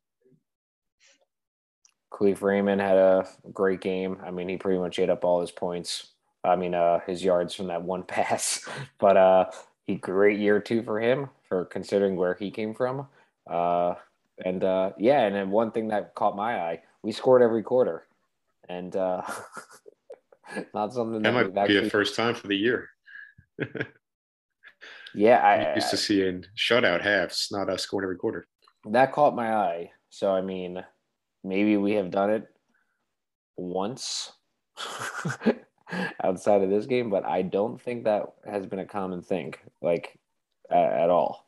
Kalif 2.12 2.42
Raymond 2.42 2.82
had 2.82 2.98
a 2.98 3.28
great 3.54 3.82
game. 3.82 4.18
I 4.24 4.32
mean, 4.32 4.48
he 4.48 4.58
pretty 4.58 4.80
much 4.80 5.00
ate 5.00 5.10
up 5.10 5.26
all 5.26 5.42
his 5.42 5.52
points. 5.52 6.12
I 6.44 6.56
mean, 6.56 6.74
uh, 6.74 7.00
his 7.06 7.24
yards 7.24 7.54
from 7.54 7.68
that 7.68 7.82
one 7.82 8.04
pass. 8.08 8.68
But 9.00 9.18
uh, 9.18 9.46
he 9.86 9.96
great 9.96 10.40
year 10.40 10.60
two 10.60 10.84
for 10.84 11.00
him 11.00 11.30
for 11.48 11.66
considering 11.66 12.16
where 12.16 12.36
he 12.36 12.52
came 12.52 12.74
from. 12.74 13.08
Uh, 13.50 13.96
and 14.44 14.64
uh, 14.64 14.92
yeah, 14.98 15.22
and 15.22 15.36
then 15.36 15.50
one 15.50 15.72
thing 15.72 15.90
that 15.90 16.16
caught 16.16 16.36
my 16.36 16.60
eye, 16.60 16.82
we 17.04 17.12
scored 17.12 17.42
every 17.42 17.64
quarter, 17.64 18.06
and 18.68 18.96
uh, 18.96 19.22
not 20.74 20.94
something 20.94 21.22
that, 21.22 21.32
that 21.32 21.34
might 21.34 21.58
actually... 21.58 21.82
be 21.82 21.88
a 21.88 21.90
first 21.90 22.16
time 22.16 22.36
for 22.36 22.48
the 22.48 22.56
year. 22.56 22.90
Yeah, 25.16 25.38
I 25.38 25.76
used 25.76 25.90
to 25.92 25.98
see 25.98 26.28
in 26.28 26.46
shutout 26.58 27.02
halves, 27.02 27.48
not 27.52 27.70
us 27.70 27.84
scoring 27.84 28.06
every 28.06 28.18
quarter. 28.18 28.48
That 28.86 29.14
caught 29.14 29.36
my 29.36 29.56
eye. 29.56 29.92
So 30.10 30.32
I 30.32 30.42
mean, 30.42 30.84
maybe 31.44 31.78
we 31.78 31.94
have 31.94 32.12
done 32.12 32.30
it 32.30 32.48
once 33.58 34.34
outside 36.24 36.62
of 36.62 36.70
this 36.70 36.86
game, 36.86 37.10
but 37.10 37.26
I 37.26 37.42
don't 37.42 37.82
think 37.82 38.04
that 38.04 38.24
has 38.46 38.66
been 38.66 38.80
a 38.80 38.86
common 38.86 39.22
thing, 39.22 39.54
like 39.82 40.20
at, 40.70 40.92
at 40.92 41.10
all. 41.10 41.46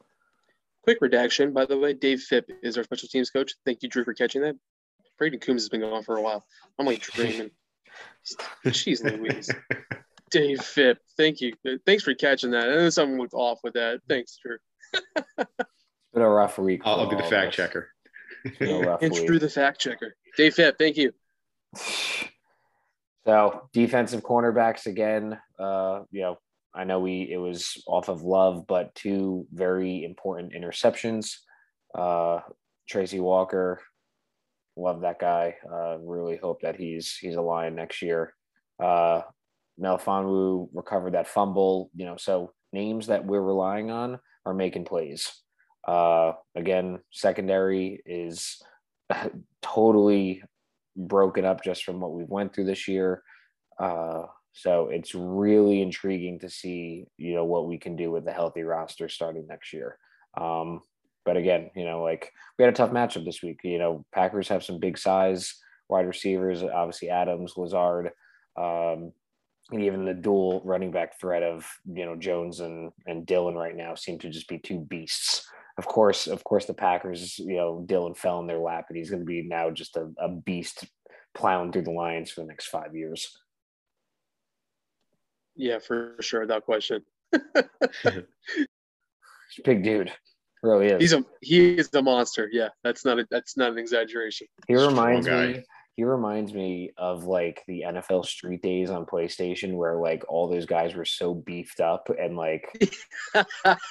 Quick 0.83 0.99
redaction, 1.01 1.51
by 1.51 1.65
the 1.65 1.77
way, 1.77 1.93
Dave 1.93 2.21
Fipp 2.21 2.49
is 2.63 2.77
our 2.77 2.83
special 2.83 3.09
teams 3.09 3.29
coach. 3.29 3.55
Thank 3.65 3.83
you, 3.83 3.89
Drew, 3.89 4.05
for 4.05 4.13
catching 4.13 4.41
that. 4.41 4.55
Brayden 5.19 5.41
Coombs 5.41 5.63
has 5.63 5.69
been 5.69 5.81
gone 5.81 6.03
for 6.03 6.17
a 6.17 6.21
while. 6.21 6.45
I'm 6.79 6.85
like 6.85 7.01
dreaming. 7.01 7.51
Jeez 8.65 9.03
Louise. 9.03 9.49
Dave 10.31 10.61
Fipp. 10.61 10.99
Thank 11.15 11.39
you. 11.41 11.53
Thanks 11.85 12.03
for 12.03 12.13
catching 12.13 12.51
that. 12.51 12.67
And 12.67 12.93
something 12.93 13.17
looked 13.17 13.33
off 13.33 13.59
with 13.63 13.73
that. 13.73 14.01
Thanks, 14.09 14.37
Drew. 14.43 14.57
it's 15.37 15.47
been 16.13 16.21
a 16.21 16.29
rough 16.29 16.57
week. 16.57 16.81
I'll, 16.83 17.01
I'll 17.01 17.09
be 17.09 17.15
the 17.15 17.23
fact 17.23 17.53
checker. 17.53 17.89
and 18.59 19.13
Drew 19.13 19.39
the 19.39 19.49
fact 19.49 19.79
checker. 19.79 20.15
Dave 20.35 20.55
Fipp, 20.55 20.77
thank 20.77 20.97
you. 20.97 21.13
So 23.25 23.69
defensive 23.73 24.21
cornerbacks 24.21 24.85
again. 24.85 25.37
Uh, 25.59 26.03
you 26.11 26.21
know, 26.21 26.37
I 26.73 26.83
know 26.83 26.99
we 26.99 27.29
it 27.31 27.37
was 27.37 27.81
off 27.87 28.07
of 28.07 28.21
love, 28.21 28.65
but 28.67 28.93
two 28.95 29.47
very 29.51 30.03
important 30.03 30.53
interceptions. 30.53 31.35
Uh, 31.93 32.41
Tracy 32.87 33.19
Walker, 33.19 33.81
love 34.77 35.01
that 35.01 35.19
guy. 35.19 35.55
Uh, 35.69 35.97
really 35.99 36.37
hope 36.37 36.61
that 36.61 36.75
he's 36.75 37.17
he's 37.17 37.35
a 37.35 37.41
lion 37.41 37.75
next 37.75 38.01
year. 38.01 38.33
Uh, 38.81 39.21
Melifonwu 39.79 40.69
recovered 40.73 41.13
that 41.13 41.27
fumble, 41.27 41.89
you 41.95 42.05
know, 42.05 42.17
so 42.17 42.51
names 42.73 43.07
that 43.07 43.25
we're 43.25 43.41
relying 43.41 43.91
on 43.91 44.19
are 44.45 44.53
making 44.53 44.85
plays. 44.85 45.31
Uh, 45.87 46.33
again, 46.55 46.99
secondary 47.11 48.01
is 48.05 48.61
totally 49.61 50.43
broken 50.95 51.45
up 51.45 51.63
just 51.63 51.83
from 51.83 51.99
what 51.99 52.13
we've 52.13 52.29
went 52.29 52.53
through 52.53 52.65
this 52.65 52.87
year. 52.87 53.21
Uh, 53.79 54.23
so 54.51 54.89
it's 54.89 55.13
really 55.13 55.81
intriguing 55.81 56.39
to 56.39 56.49
see, 56.49 57.05
you 57.17 57.35
know, 57.35 57.45
what 57.45 57.67
we 57.67 57.77
can 57.77 57.95
do 57.95 58.09
with 58.09 58.25
the 58.25 58.33
healthy 58.33 58.63
roster 58.63 59.07
starting 59.07 59.45
next 59.47 59.71
year. 59.71 59.97
Um, 60.35 60.81
but 61.27 61.35
again, 61.35 61.69
you 61.75 61.83
know, 61.83 62.01
like 62.01 62.31
we 62.57 62.63
had 62.63 62.73
a 62.73 62.75
tough 62.75 62.91
matchup 62.91 63.25
this 63.25 63.43
week. 63.43 63.59
You 63.61 63.79
know, 63.79 64.05
Packers 64.13 64.47
have 64.47 64.63
some 64.63 64.79
big 64.79 64.97
size 64.97 65.53
wide 65.89 66.07
receivers, 66.07 66.63
obviously 66.63 67.09
Adams, 67.09 67.53
Lazard. 67.57 68.11
Um, 68.57 69.11
and 69.71 69.83
even 69.83 70.05
the 70.05 70.13
dual 70.13 70.61
running 70.63 70.91
back 70.91 71.19
threat 71.19 71.43
of 71.43 71.69
you 71.85 72.05
know 72.05 72.15
Jones 72.15 72.61
and 72.61 72.93
and 73.07 73.25
Dillon 73.25 73.55
right 73.55 73.75
now 73.75 73.93
seem 73.93 74.17
to 74.19 74.29
just 74.29 74.47
be 74.47 74.57
two 74.57 74.79
beasts. 74.79 75.45
of 75.77 75.85
course, 75.85 76.27
of 76.27 76.45
course, 76.45 76.65
the 76.65 76.73
Packers, 76.73 77.37
you 77.39 77.57
know, 77.57 77.83
Dillon 77.85 78.15
fell 78.15 78.39
in 78.39 78.47
their 78.47 78.59
lap, 78.59 78.85
and 78.87 78.97
he's 78.97 79.09
going 79.09 79.19
to 79.19 79.25
be 79.25 79.43
now 79.43 79.69
just 79.69 79.97
a, 79.97 80.09
a 80.19 80.29
beast 80.29 80.85
plowing 81.35 81.73
through 81.73 81.81
the 81.81 81.91
Lions 81.91 82.31
for 82.31 82.39
the 82.39 82.47
next 82.47 82.67
five 82.67 82.95
years. 82.95 83.37
Yeah, 85.57 85.79
for 85.79 86.15
sure, 86.21 86.41
without 86.41 86.63
question. 86.63 87.03
big 89.65 89.83
dude, 89.83 90.11
Oh, 90.67 90.77
really 90.79 90.87
is. 90.87 91.01
He's 91.01 91.13
a 91.13 91.23
he 91.41 91.75
is 91.77 91.89
a 91.93 92.01
monster. 92.01 92.49
Yeah, 92.51 92.69
that's 92.83 93.05
not 93.05 93.19
a, 93.19 93.27
that's 93.31 93.57
not 93.57 93.71
an 93.71 93.77
exaggeration. 93.77 94.47
He 94.67 94.75
reminds 94.75 95.27
me. 95.27 95.63
He 95.95 96.03
reminds 96.03 96.53
me 96.53 96.91
of 96.97 97.23
like 97.23 97.63
the 97.67 97.83
NFL 97.87 98.25
Street 98.25 98.61
Days 98.61 98.91
on 98.91 99.05
PlayStation, 99.07 99.73
where 99.75 99.95
like 99.95 100.23
all 100.29 100.47
those 100.47 100.67
guys 100.67 100.93
were 100.93 101.05
so 101.05 101.33
beefed 101.33 101.79
up 101.79 102.09
and 102.19 102.37
like. 102.37 102.67
that's 103.33 103.81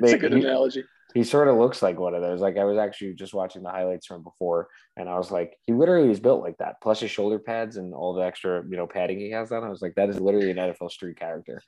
they- 0.00 0.12
a 0.14 0.18
good 0.18 0.32
he- 0.32 0.40
analogy. 0.40 0.84
he 1.14 1.22
sort 1.22 1.46
of 1.46 1.56
looks 1.56 1.80
like 1.80 1.98
one 1.98 2.14
of 2.14 2.22
those. 2.22 2.40
Like 2.40 2.58
I 2.58 2.64
was 2.64 2.78
actually 2.78 3.14
just 3.14 3.34
watching 3.34 3.62
the 3.62 3.70
highlights 3.70 4.06
from 4.06 4.24
before, 4.24 4.66
and 4.96 5.08
I 5.08 5.16
was 5.16 5.30
like, 5.30 5.56
he 5.62 5.72
literally 5.72 6.10
is 6.10 6.18
built 6.20 6.42
like 6.42 6.56
that. 6.58 6.76
Plus 6.82 6.98
his 7.00 7.10
shoulder 7.12 7.38
pads 7.38 7.76
and 7.76 7.94
all 7.94 8.14
the 8.14 8.22
extra, 8.24 8.62
you 8.68 8.76
know, 8.76 8.86
padding 8.88 9.20
he 9.20 9.30
has 9.30 9.52
on. 9.52 9.62
I 9.62 9.68
was 9.68 9.82
like, 9.82 9.94
that 9.94 10.08
is 10.08 10.18
literally 10.20 10.50
an 10.50 10.56
NFL 10.56 10.90
Street 10.90 11.18
character. 11.18 11.62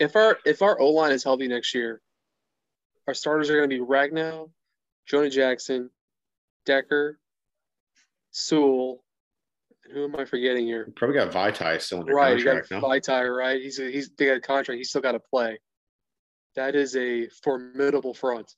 If 0.00 0.16
our 0.16 0.38
if 0.44 0.60
our 0.62 0.80
O 0.80 0.90
line 0.90 1.12
is 1.12 1.22
healthy 1.22 1.46
next 1.46 1.72
year, 1.74 2.00
our 3.06 3.14
starters 3.14 3.50
are 3.50 3.56
going 3.56 3.68
to 3.68 3.76
be 3.76 3.84
Ragnow, 3.84 4.50
Jonah 5.06 5.30
Jackson, 5.30 5.90
Decker, 6.66 7.18
Sewell, 8.30 9.02
and 9.84 9.94
who 9.94 10.04
am 10.04 10.16
I 10.16 10.24
forgetting 10.24 10.66
here? 10.66 10.92
Probably 10.96 11.16
got 11.16 11.32
Vaitai 11.32 11.80
still 11.80 12.00
under 12.00 12.14
Right, 12.14 12.38
you 12.38 12.44
got 12.44 12.68
contract. 12.68 12.70
No? 12.82 12.88
Vaitai, 12.88 13.36
right? 13.36 13.60
He's 13.60 13.78
a, 13.78 13.90
he's 13.90 14.10
they 14.16 14.26
got 14.26 14.36
a 14.36 14.40
contract. 14.40 14.76
He's 14.78 14.90
still 14.90 15.02
got 15.02 15.12
to 15.12 15.20
play. 15.20 15.58
That 16.54 16.74
is 16.74 16.96
a 16.96 17.28
formidable 17.42 18.14
front. 18.14 18.52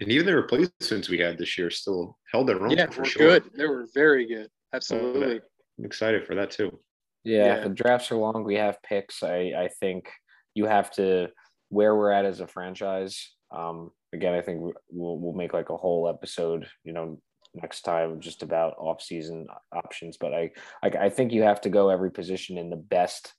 And 0.00 0.10
even 0.10 0.26
the 0.26 0.34
replacements 0.36 1.08
we 1.08 1.18
had 1.18 1.38
this 1.38 1.58
year 1.58 1.70
still 1.70 2.18
held 2.32 2.48
their 2.48 2.62
own 2.62 2.70
Yeah, 2.70 2.86
for 2.86 3.02
we're 3.02 3.04
sure. 3.08 3.26
good. 3.40 3.50
They 3.54 3.66
were 3.66 3.86
very 3.94 4.26
good. 4.26 4.48
Absolutely. 4.72 5.40
I'm 5.78 5.84
excited 5.84 6.26
for 6.26 6.34
that 6.34 6.50
too. 6.50 6.78
Yeah, 7.24 7.46
Yeah. 7.56 7.60
the 7.64 7.70
drafts 7.70 8.10
are 8.12 8.16
long. 8.16 8.44
We 8.44 8.54
have 8.56 8.80
picks. 8.82 9.22
I 9.22 9.52
I 9.56 9.68
think 9.80 10.08
you 10.54 10.66
have 10.66 10.90
to 10.92 11.28
where 11.68 11.94
we're 11.96 12.12
at 12.12 12.24
as 12.24 12.40
a 12.40 12.46
franchise. 12.46 13.30
Um, 13.50 13.90
again, 14.12 14.34
I 14.34 14.40
think 14.42 14.60
we'll 14.90 15.18
we'll 15.18 15.32
make 15.34 15.52
like 15.52 15.70
a 15.70 15.76
whole 15.76 16.08
episode, 16.08 16.66
you 16.84 16.92
know, 16.92 17.20
next 17.54 17.82
time 17.82 18.20
just 18.20 18.42
about 18.42 18.74
off-season 18.78 19.46
options. 19.72 20.16
But 20.18 20.34
I 20.34 20.50
like 20.82 20.96
I 20.96 21.08
think 21.10 21.32
you 21.32 21.42
have 21.42 21.60
to 21.62 21.70
go 21.70 21.88
every 21.90 22.10
position 22.10 22.58
in 22.58 22.70
the 22.70 22.76
best 22.76 23.32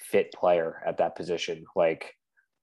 fit 0.00 0.32
player 0.32 0.82
at 0.86 0.98
that 0.98 1.16
position, 1.16 1.64
like 1.74 2.14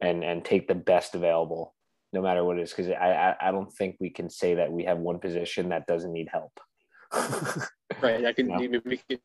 and 0.02 0.24
and 0.24 0.44
take 0.44 0.68
the 0.68 0.76
best 0.76 1.16
available, 1.16 1.76
no 2.12 2.22
matter 2.22 2.44
what 2.44 2.58
it 2.60 2.64
is. 2.64 2.72
Because 2.72 2.90
I, 2.92 3.34
I 3.40 3.50
I 3.50 3.52
don't 3.52 3.72
think 3.72 3.98
we 4.00 4.10
can 4.10 4.30
say 4.30 4.56
that 4.56 4.72
we 4.72 4.84
have 4.86 4.98
one 5.00 5.20
position 5.20 5.70
that 5.70 5.88
doesn't 5.88 6.14
need 6.14 6.30
help. 6.32 6.60
Right. 8.02 8.26
I 8.26 8.34
can. 8.34 8.48
No. 8.48 8.58
we 8.58 8.98
can- 9.08 9.20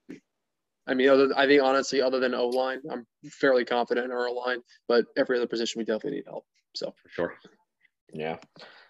I 0.88 0.94
mean, 0.94 1.08
other, 1.08 1.28
I 1.36 1.46
think 1.46 1.62
honestly, 1.62 2.00
other 2.00 2.18
than 2.18 2.34
O 2.34 2.48
line, 2.48 2.80
I'm 2.90 3.06
fairly 3.30 3.64
confident 3.64 4.06
in 4.06 4.12
our 4.12 4.32
line. 4.32 4.60
But 4.88 5.04
every 5.16 5.36
other 5.36 5.46
position, 5.46 5.78
we 5.78 5.84
definitely 5.84 6.12
need 6.12 6.24
help. 6.26 6.44
So 6.74 6.94
For 7.02 7.08
sure. 7.10 7.34
Yeah. 8.12 8.36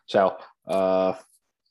So, 0.07 0.37
uh, 0.67 1.15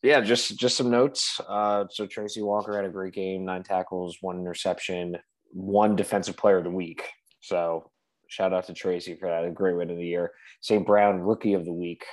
yeah, 0.03 0.21
just 0.21 0.57
just 0.59 0.77
some 0.77 0.91
notes. 0.91 1.39
Uh, 1.47 1.85
so 1.89 2.05
Tracy 2.05 2.41
Walker 2.41 2.75
had 2.75 2.85
a 2.85 2.89
great 2.89 3.13
game, 3.13 3.45
nine 3.45 3.63
tackles, 3.63 4.17
one 4.21 4.39
interception, 4.39 5.17
one 5.51 5.95
defensive 5.95 6.37
player 6.37 6.57
of 6.57 6.63
the 6.63 6.69
week. 6.69 7.03
So 7.41 7.89
shout 8.27 8.53
out 8.53 8.67
to 8.67 8.73
Tracy 8.73 9.15
for 9.15 9.29
that. 9.29 9.45
A 9.45 9.49
great 9.49 9.75
win 9.75 9.89
of 9.89 9.97
the 9.97 10.05
year. 10.05 10.31
St. 10.61 10.85
Brown, 10.85 11.19
rookie 11.19 11.53
of 11.53 11.65
the 11.65 11.73
week, 11.73 12.05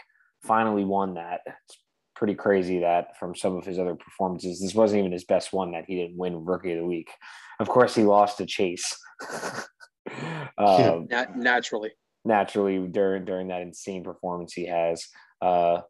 finally 0.43 0.85
won 0.85 1.15
that. 1.15 1.41
It's 1.47 1.79
pretty 2.15 2.35
crazy 2.35 2.81
that 2.81 3.19
from 3.19 3.35
some 3.35 3.57
of 3.57 3.65
his 3.65 3.79
other 3.79 3.95
performances, 3.95 4.61
this 4.61 4.75
wasn't 4.75 5.01
even 5.01 5.13
his 5.13 5.25
best 5.25 5.53
one 5.53 5.73
that 5.73 5.85
he 5.87 5.97
didn't 5.97 6.17
win 6.17 6.45
rookie 6.45 6.73
of 6.73 6.79
the 6.79 6.87
week. 6.87 7.11
Of 7.61 7.69
course, 7.69 7.95
he 7.95 8.05
lost 8.05 8.39
to 8.39 8.47
Chase. 8.47 8.97
um, 10.59 11.07
nat- 11.11 11.37
naturally, 11.37 11.93
naturally 12.25 12.79
during 12.87 13.25
during 13.25 13.49
that 13.49 13.63
insane 13.63 14.05
performance 14.05 14.53
he 14.53 14.67
has. 14.67 15.07
Uh, 15.41 15.81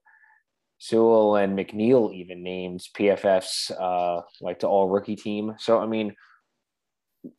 Sewell 0.78 1.37
and 1.37 1.59
McNeill 1.59 2.12
even 2.12 2.43
named 2.43 2.81
PFF's 2.97 3.71
uh, 3.71 4.21
like 4.40 4.59
to 4.61 4.66
all 4.66 4.88
rookie 4.88 5.16
team. 5.16 5.54
So 5.59 5.78
I 5.78 5.87
mean, 5.87 6.14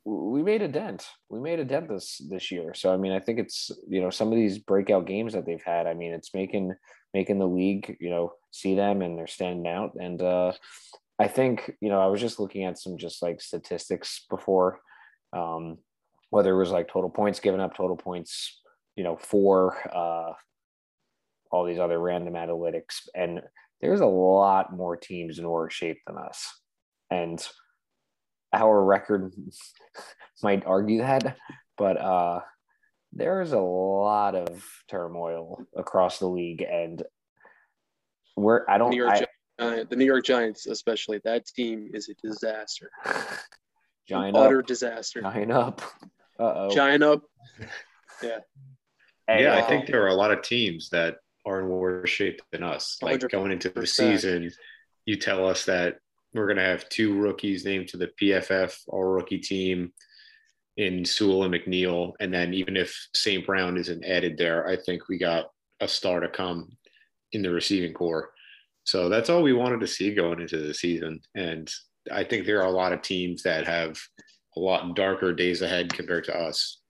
we 0.04 0.44
made 0.44 0.62
a 0.62 0.68
dent. 0.68 1.08
We 1.30 1.39
made 1.39 1.60
a 1.60 1.65
dent 1.65 1.89
this 1.89 2.22
this 2.30 2.51
year. 2.51 2.74
So 2.74 2.94
I 2.94 2.98
mean, 2.98 3.12
I 3.12 3.20
think 3.20 3.39
it's 3.39 3.72
you 3.88 4.01
know 4.01 4.10
some 4.10 4.30
of 4.30 4.36
these 4.36 4.60
breakout 4.60 5.06
games 5.06 5.34
that 5.34 5.46
they've 5.46 5.63
had. 5.63 5.88
I 5.88 5.94
mean, 5.94 6.13
it's 6.13 6.34
making 6.34 6.74
making 7.13 7.39
the 7.39 7.48
league 7.48 7.98
you 8.00 8.10
know 8.10 8.34
see 8.51 8.75
them 8.75 9.01
and 9.01 9.18
they're 9.18 9.27
standing 9.27 9.68
out. 9.68 9.94
And 10.00 10.22
uh, 10.22 10.54
I 11.20 11.27
think 11.27 11.75
you 11.82 11.89
know 11.89 12.01
I 12.01 12.08
was 12.08 12.22
just 12.22 12.39
looking 12.39 12.63
at 12.63 12.80
some 12.80 12.98
just 12.98 13.22
like 13.22 13.42
statistics 13.42 14.25
before. 14.30 14.80
Um, 15.34 15.77
whether 16.30 16.54
it 16.54 16.58
was 16.58 16.72
like 16.72 16.88
total 16.88 17.10
points 17.10 17.39
given 17.39 17.60
up, 17.60 17.75
total 17.75 17.96
points 17.96 18.60
you 18.96 19.04
know, 19.04 19.18
for 19.18 19.77
uh, 19.96 20.34
all 21.51 21.65
these 21.65 21.80
other 21.80 22.00
random 22.00 22.34
analytics. 22.34 23.08
And 23.13 23.42
there's 23.82 24.01
a 24.01 24.06
lot 24.06 24.75
more 24.75 24.96
teams 24.96 25.38
in 25.38 25.48
worse 25.48 25.74
shape 25.74 26.00
than 26.08 26.18
us. 26.18 26.60
And 27.12 27.46
our 28.62 28.84
record 28.84 29.34
might 30.44 30.66
argue 30.66 31.00
that, 31.00 31.38
but 31.78 31.98
uh, 31.98 32.42
there's 33.14 33.52
a 33.54 33.60
lot 33.60 34.36
of 34.36 34.64
turmoil 34.90 35.66
across 35.76 36.20
the 36.20 36.28
league. 36.28 36.62
And 36.62 37.02
we're, 38.36 38.66
I 38.68 38.78
don't, 38.78 38.90
New 38.92 38.98
York, 38.98 39.12
I, 39.14 39.20
Gi- 39.20 39.26
uh, 39.60 39.84
the 39.90 39.96
New 39.96 40.06
York 40.06 40.26
Giants, 40.26 40.66
especially 40.68 41.22
that 41.24 41.46
team, 41.46 41.90
is 41.94 42.10
a 42.10 42.14
disaster. 42.28 42.90
giant 44.08 44.36
Utter 44.38 44.60
up, 44.60 44.68
disaster. 44.68 45.22
giant 45.22 45.52
up. 45.52 45.82
Uh 46.40 46.54
oh. 46.56 46.76
Giant 46.76 47.04
up. 47.04 47.22
yeah, 48.22 48.40
Yeah. 49.30 49.56
I 49.56 49.62
think 49.62 49.88
there 49.88 50.04
are 50.04 50.10
a 50.10 50.14
lot 50.16 50.32
of 50.32 50.42
teams 50.42 50.90
that 50.90 51.16
are 51.46 51.62
in 51.62 51.70
worse 51.70 52.10
shape 52.10 52.42
than 52.52 52.64
us. 52.64 52.98
Like 53.02 53.22
100%. 53.22 53.32
going 53.32 53.52
into 53.52 53.70
the 53.70 53.88
season, 53.88 54.52
you 55.06 55.16
tell 55.16 55.48
us 55.48 55.66
that 55.66 55.98
we're 56.36 56.48
going 56.48 56.58
to 56.58 56.63
have 56.63 56.88
two 56.89 57.18
rookies 57.18 57.65
named 57.65 57.88
to 57.89 57.98
the 57.98 58.10
PFF 58.22 58.75
all 58.88 59.04
rookie 59.04 59.38
team 59.38 59.92
in 60.77 61.06
Sewell 61.06 61.44
and 61.46 61.54
McNeill. 61.54 62.12
And 62.20 62.34
then 62.34 62.54
even 62.54 62.75
if 62.75 62.94
St. 63.15 63.46
Brown 63.46 63.77
isn't 63.77 64.04
added 64.04 64.38
there, 64.38 64.68
I 64.68 64.75
think 64.75 65.08
we 65.08 65.18
got 65.18 65.46
a 65.80 65.88
star 65.88 66.20
to 66.20 66.27
come 66.27 66.70
in 67.32 67.42
the 67.42 67.50
receiving 67.50 67.94
corps. 67.94 68.32
So 68.84 69.10
that's 69.10 69.30
all 69.30 69.42
we 69.42 69.54
wanted 69.54 69.80
to 69.80 69.88
see 69.88 70.13
going 70.13 70.42
into 70.42 70.58
the 70.58 70.74
season. 70.74 71.22
And 71.36 71.72
I 72.12 72.24
think 72.24 72.46
there 72.46 72.62
are 72.62 72.68
a 72.68 72.72
lot 72.72 72.94
of 72.94 73.01
teams 73.01 73.42
that 73.44 73.65
have 73.65 73.98
a 74.58 74.60
lot 74.60 74.96
darker 74.96 75.34
days 75.34 75.62
ahead 75.62 75.92
compared 75.94 76.25
to 76.25 76.38
us. 76.38 76.82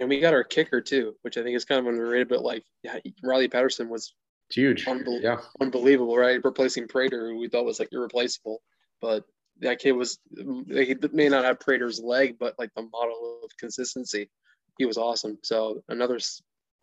And 0.00 0.08
we 0.08 0.20
got 0.20 0.34
our 0.34 0.42
kicker 0.44 0.80
too, 0.80 1.14
which 1.22 1.36
I 1.36 1.42
think 1.42 1.56
is 1.56 1.64
kind 1.64 1.80
of 1.80 1.86
underrated. 1.86 2.28
But 2.28 2.42
like 2.42 2.64
yeah, 2.82 2.98
Riley 3.22 3.48
Patterson 3.48 3.88
was 3.88 4.14
It's 4.48 4.56
huge. 4.56 4.86
Unbel- 4.86 5.22
Yeah. 5.22 5.38
unbelievable, 5.60 6.16
right? 6.16 6.40
Replacing 6.42 6.88
Prater, 6.88 7.28
who 7.28 7.38
we 7.38 7.48
thought 7.48 7.64
was 7.64 7.78
like 7.78 7.90
irreplaceable, 7.92 8.62
but 9.04 9.24
that 9.60 9.80
kid 9.80 9.92
was 9.92 10.18
he 10.34 10.96
may 11.12 11.28
not 11.28 11.44
have 11.44 11.60
Prater's 11.60 12.00
leg, 12.00 12.36
but 12.40 12.54
like 12.58 12.70
the 12.74 12.88
model 12.90 13.40
of 13.44 13.50
consistency, 13.58 14.30
he 14.78 14.86
was 14.86 14.96
awesome. 14.96 15.36
So 15.42 15.82
another 15.90 16.18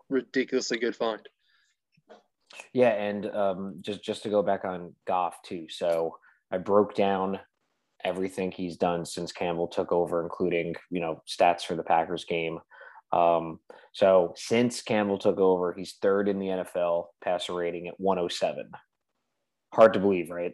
ridiculously 0.07 0.77
good 0.77 0.95
find. 0.95 1.27
Yeah, 2.73 2.89
and 2.89 3.25
um, 3.25 3.75
just 3.81 4.03
just 4.03 4.21
to 4.23 4.29
go 4.29 4.43
back 4.43 4.65
on 4.65 4.93
Goff 5.07 5.41
too. 5.41 5.65
So 5.69 6.17
I 6.51 6.59
broke 6.59 6.93
down 6.93 7.39
everything 8.05 8.51
he's 8.51 8.77
done 8.77 9.03
since 9.03 9.31
Campbell 9.31 9.67
took 9.67 9.91
over, 9.91 10.21
including 10.21 10.75
you 10.91 11.01
know 11.01 11.23
stats 11.27 11.63
for 11.63 11.75
the 11.75 11.83
Packers 11.83 12.25
game. 12.25 12.59
Um, 13.11 13.59
so 13.93 14.33
since 14.37 14.83
Campbell 14.83 15.17
took 15.17 15.39
over, 15.39 15.73
he's 15.73 15.95
third 16.03 16.29
in 16.29 16.37
the 16.37 16.47
NFL 16.47 17.05
passer 17.23 17.53
rating 17.53 17.87
at 17.87 17.99
107. 17.99 18.69
Hard 19.73 19.93
to 19.93 19.99
believe, 19.99 20.29
right? 20.29 20.53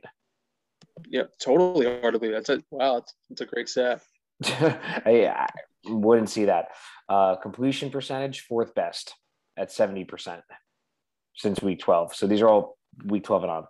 Yeah, 1.07 1.23
totally 1.41 1.85
believe. 2.01 2.31
That's 2.31 2.49
a 2.49 2.63
wow. 2.71 3.03
That's 3.29 3.41
a 3.41 3.45
great 3.45 3.69
stat. 3.69 4.01
I, 4.43 5.27
I 5.27 5.49
wouldn't 5.85 6.29
see 6.29 6.45
that. 6.45 6.69
Uh, 7.09 7.35
completion 7.35 7.89
percentage, 7.89 8.41
fourth 8.41 8.73
best 8.75 9.13
at 9.57 9.69
70% 9.69 10.41
since 11.35 11.61
week 11.61 11.79
12. 11.79 12.15
So 12.15 12.27
these 12.27 12.41
are 12.41 12.47
all 12.47 12.77
week 13.05 13.23
12 13.23 13.43
and 13.43 13.51
on. 13.51 13.63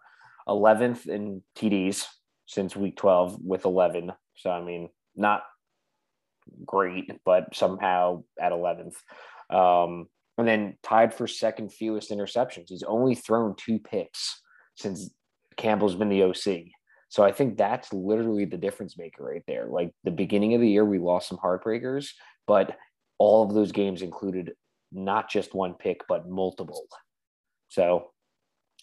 11th 0.47 1.07
in 1.07 1.41
TDs 1.57 2.05
since 2.45 2.75
week 2.75 2.95
12 2.97 3.37
with 3.41 3.65
11. 3.65 4.11
So, 4.35 4.49
I 4.49 4.63
mean, 4.63 4.89
not 5.15 5.43
great, 6.65 7.11
but 7.25 7.55
somehow 7.55 8.23
at 8.39 8.51
11th. 8.51 8.95
Um, 9.49 10.07
and 10.37 10.47
then 10.47 10.77
tied 10.83 11.13
for 11.13 11.27
second 11.27 11.73
fewest 11.73 12.11
interceptions. 12.11 12.65
He's 12.67 12.83
only 12.83 13.15
thrown 13.15 13.55
two 13.57 13.79
picks 13.79 14.41
since 14.75 15.09
Campbell's 15.57 15.95
been 15.95 16.09
the 16.09 16.23
OC. 16.23 16.67
So 17.09 17.23
I 17.23 17.31
think 17.31 17.57
that's 17.57 17.93
literally 17.93 18.45
the 18.45 18.57
difference 18.57 18.97
maker 18.97 19.23
right 19.23 19.43
there. 19.47 19.67
Like 19.67 19.91
the 20.03 20.11
beginning 20.11 20.53
of 20.53 20.61
the 20.61 20.69
year, 20.69 20.83
we 20.83 20.99
lost 20.99 21.29
some 21.29 21.37
heartbreakers, 21.37 22.09
but 22.45 22.77
all 23.17 23.43
of 23.43 23.53
those 23.53 23.71
games 23.71 24.01
included 24.01 24.53
not 24.91 25.29
just 25.29 25.53
one 25.53 25.73
pick, 25.73 26.01
but 26.07 26.29
multiple. 26.29 26.85
So 27.69 28.11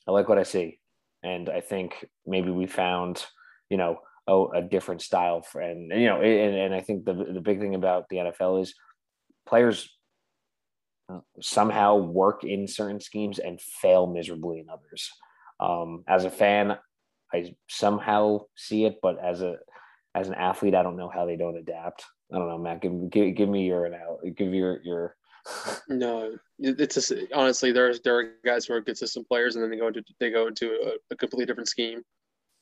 I 0.06 0.10
like 0.10 0.28
what 0.28 0.38
I 0.38 0.42
see, 0.42 0.78
and 1.22 1.48
I 1.48 1.60
think 1.60 2.04
maybe 2.26 2.50
we 2.50 2.66
found, 2.66 3.24
you 3.70 3.76
know, 3.76 4.00
a 4.26 4.62
different 4.62 5.02
style 5.02 5.42
for, 5.42 5.60
and, 5.60 5.90
you 5.90 6.06
know, 6.06 6.22
and, 6.22 6.54
and 6.54 6.74
I 6.74 6.80
think 6.80 7.04
the 7.04 7.12
the 7.12 7.42
big 7.42 7.60
thing 7.60 7.74
about 7.74 8.08
the 8.08 8.16
NFL 8.16 8.62
is 8.62 8.74
players 9.46 9.90
somehow 11.40 11.96
work 11.96 12.44
in 12.44 12.66
certain 12.66 13.00
schemes 13.00 13.38
and 13.38 13.60
fail 13.60 14.06
miserably 14.06 14.60
in 14.60 14.66
others. 14.70 15.10
Um, 15.60 16.04
as 16.08 16.24
a 16.24 16.30
fan, 16.30 16.78
I 17.32 17.54
somehow 17.68 18.46
see 18.56 18.84
it, 18.84 18.98
but 19.02 19.18
as 19.18 19.42
a 19.42 19.56
as 20.14 20.28
an 20.28 20.34
athlete, 20.34 20.74
I 20.74 20.82
don't 20.82 20.96
know 20.96 21.08
how 21.08 21.26
they 21.26 21.36
don't 21.36 21.56
adapt. 21.56 22.04
I 22.32 22.38
don't 22.38 22.48
know, 22.48 22.58
Matt. 22.58 22.82
Give 22.82 23.10
give, 23.10 23.34
give 23.34 23.48
me 23.48 23.66
your 23.66 23.90
give 24.36 24.54
your 24.54 24.80
your. 24.82 25.16
no, 25.88 26.36
it's 26.58 26.94
just 26.94 27.12
honestly 27.34 27.70
there 27.72 27.94
there 28.02 28.18
are 28.18 28.32
guys 28.44 28.64
who 28.64 28.74
are 28.74 28.80
good 28.80 28.96
system 28.96 29.24
players, 29.24 29.56
and 29.56 29.62
then 29.62 29.70
they 29.70 29.76
go 29.76 29.88
into 29.88 30.02
they 30.20 30.30
go 30.30 30.46
into 30.46 30.70
a, 30.70 30.92
a 31.12 31.16
completely 31.16 31.46
different 31.46 31.68
scheme, 31.68 32.02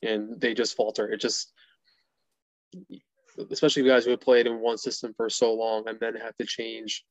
and 0.01 0.39
they 0.39 0.53
just 0.53 0.75
falter. 0.75 1.09
It 1.11 1.21
just 1.21 1.51
especially 3.49 3.83
guys 3.83 4.05
who 4.05 4.11
have 4.11 4.21
played 4.21 4.47
in 4.47 4.59
one 4.59 4.77
system 4.77 5.13
for 5.15 5.29
so 5.29 5.53
long 5.53 5.87
and 5.87 5.99
then 5.99 6.15
have 6.15 6.35
to 6.37 6.45
change 6.45 7.03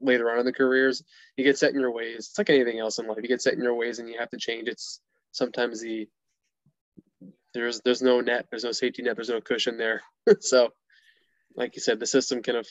later 0.00 0.30
on 0.30 0.38
in 0.38 0.46
the 0.46 0.52
careers, 0.52 1.02
you 1.36 1.44
get 1.44 1.58
set 1.58 1.72
in 1.72 1.80
your 1.80 1.90
ways. 1.90 2.28
It's 2.30 2.38
like 2.38 2.50
anything 2.50 2.78
else 2.78 2.98
in 2.98 3.06
life. 3.06 3.18
You 3.22 3.28
get 3.28 3.42
set 3.42 3.54
in 3.54 3.62
your 3.62 3.74
ways 3.74 3.98
and 3.98 4.08
you 4.08 4.18
have 4.18 4.30
to 4.30 4.38
change. 4.38 4.68
It's 4.68 5.00
sometimes 5.32 5.80
the 5.80 6.08
there's 7.54 7.80
there's 7.84 8.02
no 8.02 8.20
net, 8.20 8.46
there's 8.50 8.64
no 8.64 8.72
safety 8.72 9.02
net, 9.02 9.16
there's 9.16 9.28
no 9.28 9.40
cushion 9.40 9.76
there. 9.76 10.02
so, 10.40 10.70
like 11.56 11.74
you 11.74 11.82
said, 11.82 12.00
the 12.00 12.06
system 12.06 12.42
can 12.42 12.56
have 12.56 12.66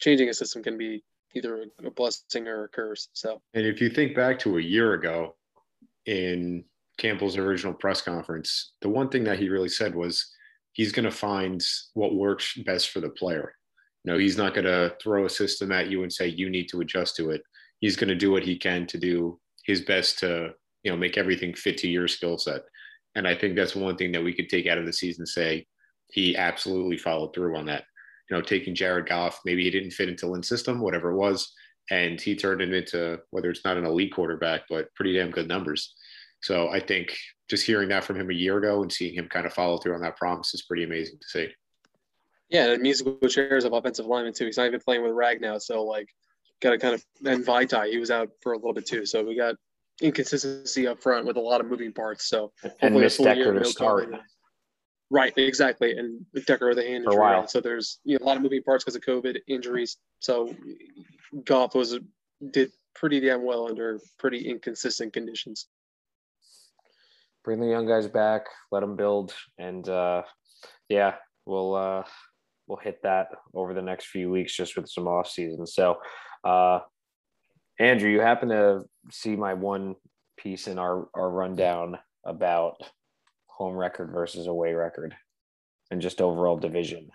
changing 0.00 0.28
a 0.28 0.34
system 0.34 0.62
can 0.62 0.78
be 0.78 1.02
either 1.34 1.66
a 1.84 1.90
blessing 1.90 2.48
or 2.48 2.64
a 2.64 2.68
curse. 2.68 3.08
So, 3.12 3.40
and 3.54 3.66
if 3.66 3.80
you 3.80 3.90
think 3.90 4.14
back 4.14 4.38
to 4.40 4.58
a 4.58 4.62
year 4.62 4.94
ago 4.94 5.36
in 6.06 6.64
Campbell's 6.98 7.36
original 7.36 7.74
press 7.74 8.00
conference, 8.00 8.72
the 8.80 8.88
one 8.88 9.08
thing 9.08 9.24
that 9.24 9.38
he 9.38 9.48
really 9.48 9.68
said 9.68 9.94
was 9.94 10.32
he's 10.72 10.92
going 10.92 11.04
to 11.04 11.10
find 11.10 11.62
what 11.94 12.14
works 12.14 12.56
best 12.64 12.90
for 12.90 13.00
the 13.00 13.10
player. 13.10 13.54
You 14.04 14.12
know, 14.12 14.18
he's 14.18 14.38
not 14.38 14.54
going 14.54 14.64
to 14.64 14.94
throw 15.02 15.26
a 15.26 15.30
system 15.30 15.72
at 15.72 15.90
you 15.90 16.02
and 16.02 16.12
say 16.12 16.28
you 16.28 16.50
need 16.50 16.68
to 16.70 16.80
adjust 16.80 17.16
to 17.16 17.30
it. 17.30 17.42
He's 17.80 17.96
going 17.96 18.08
to 18.08 18.14
do 18.14 18.30
what 18.30 18.42
he 18.42 18.56
can 18.56 18.86
to 18.86 18.98
do 18.98 19.38
his 19.64 19.82
best 19.82 20.20
to, 20.20 20.52
you 20.82 20.90
know, 20.90 20.96
make 20.96 21.18
everything 21.18 21.52
fit 21.54 21.78
to 21.78 21.88
your 21.88 22.08
skill 22.08 22.38
set. 22.38 22.62
And 23.18 23.26
I 23.26 23.34
think 23.34 23.56
that's 23.56 23.74
one 23.74 23.96
thing 23.96 24.12
that 24.12 24.22
we 24.22 24.32
could 24.32 24.48
take 24.48 24.68
out 24.68 24.78
of 24.78 24.86
the 24.86 24.92
season 24.92 25.22
and 25.22 25.28
say 25.28 25.66
he 26.12 26.36
absolutely 26.36 26.96
followed 26.96 27.34
through 27.34 27.56
on 27.56 27.66
that. 27.66 27.82
You 28.30 28.36
know, 28.36 28.42
taking 28.42 28.76
Jared 28.76 29.08
Goff, 29.08 29.40
maybe 29.44 29.64
he 29.64 29.70
didn't 29.70 29.90
fit 29.90 30.08
into 30.08 30.28
Lynn's 30.28 30.48
system, 30.48 30.80
whatever 30.80 31.10
it 31.10 31.16
was, 31.16 31.52
and 31.90 32.20
he 32.20 32.36
turned 32.36 32.60
it 32.60 32.72
into 32.72 33.18
whether 33.30 33.50
it's 33.50 33.64
not 33.64 33.76
an 33.76 33.84
elite 33.84 34.14
quarterback, 34.14 34.62
but 34.70 34.94
pretty 34.94 35.14
damn 35.14 35.32
good 35.32 35.48
numbers. 35.48 35.96
So 36.42 36.68
I 36.68 36.78
think 36.78 37.16
just 37.50 37.66
hearing 37.66 37.88
that 37.88 38.04
from 38.04 38.20
him 38.20 38.30
a 38.30 38.34
year 38.34 38.58
ago 38.58 38.82
and 38.82 38.92
seeing 38.92 39.14
him 39.14 39.28
kind 39.28 39.46
of 39.46 39.52
follow 39.52 39.78
through 39.78 39.94
on 39.94 40.02
that 40.02 40.16
promise 40.16 40.54
is 40.54 40.62
pretty 40.62 40.84
amazing 40.84 41.18
to 41.20 41.26
see. 41.26 41.48
Yeah, 42.50 42.70
and 42.70 42.82
musical 42.82 43.18
chairs 43.28 43.64
of 43.64 43.72
offensive 43.72 44.06
lineman 44.06 44.32
too. 44.32 44.46
He's 44.46 44.58
not 44.58 44.66
even 44.66 44.78
playing 44.78 45.02
with 45.02 45.12
Ragnow, 45.12 45.60
so 45.60 45.82
like 45.82 46.08
got 46.60 46.70
to 46.70 46.78
kind 46.78 46.94
of 46.94 47.04
and 47.26 47.44
Vaitai, 47.44 47.90
he 47.90 47.98
was 47.98 48.12
out 48.12 48.28
for 48.42 48.52
a 48.52 48.56
little 48.56 48.74
bit 48.74 48.86
too. 48.86 49.04
So 49.04 49.24
we 49.24 49.34
got 49.36 49.56
inconsistency 50.02 50.86
up 50.86 51.02
front 51.02 51.26
with 51.26 51.36
a 51.36 51.40
lot 51.40 51.60
of 51.60 51.66
moving 51.66 51.92
parts. 51.92 52.28
So 52.28 52.52
and 52.80 52.94
Miss 52.94 53.16
Decker 53.16 53.58
to 53.58 53.64
start. 53.64 54.10
Right, 55.10 55.32
exactly, 55.36 55.96
and 55.96 56.24
the 56.34 56.42
Decker 56.42 56.68
with 56.68 56.78
a 56.78 56.82
hand 56.82 57.04
for 57.04 57.12
injury. 57.12 57.16
A 57.16 57.20
while. 57.20 57.48
So 57.48 57.60
there's 57.60 57.98
you 58.04 58.18
know, 58.18 58.24
a 58.24 58.26
lot 58.26 58.36
of 58.36 58.42
moving 58.42 58.62
parts 58.62 58.84
because 58.84 58.96
of 58.96 59.02
COVID 59.02 59.38
injuries. 59.48 59.96
So 60.20 60.54
Goff 61.44 61.74
was 61.74 61.98
did 62.50 62.70
pretty 62.94 63.20
damn 63.20 63.44
well 63.44 63.68
under 63.68 64.00
pretty 64.18 64.48
inconsistent 64.48 65.12
conditions. 65.12 65.66
Bring 67.44 67.60
the 67.60 67.66
young 67.66 67.86
guys 67.86 68.06
back, 68.06 68.42
let 68.70 68.80
them 68.80 68.96
build, 68.96 69.32
and 69.56 69.88
uh, 69.88 70.22
yeah, 70.90 71.14
we'll 71.46 71.74
uh, 71.74 72.04
we'll 72.66 72.78
hit 72.78 73.00
that 73.02 73.28
over 73.54 73.72
the 73.72 73.80
next 73.80 74.08
few 74.08 74.30
weeks 74.30 74.54
just 74.54 74.76
with 74.76 74.88
some 74.88 75.08
off 75.08 75.28
season. 75.28 75.66
So, 75.66 75.96
uh, 76.44 76.80
Andrew, 77.78 78.10
you 78.10 78.20
happen 78.20 78.48
to 78.48 78.84
see 79.10 79.36
my 79.36 79.54
one 79.54 79.96
piece 80.36 80.68
in 80.68 80.78
our 80.78 81.08
our 81.14 81.30
rundown 81.30 81.98
about 82.24 82.82
home 83.46 83.74
record 83.74 84.10
versus 84.12 84.46
away 84.46 84.72
record 84.74 85.14
and 85.90 86.00
just 86.00 86.20
overall 86.20 86.56
division. 86.56 87.10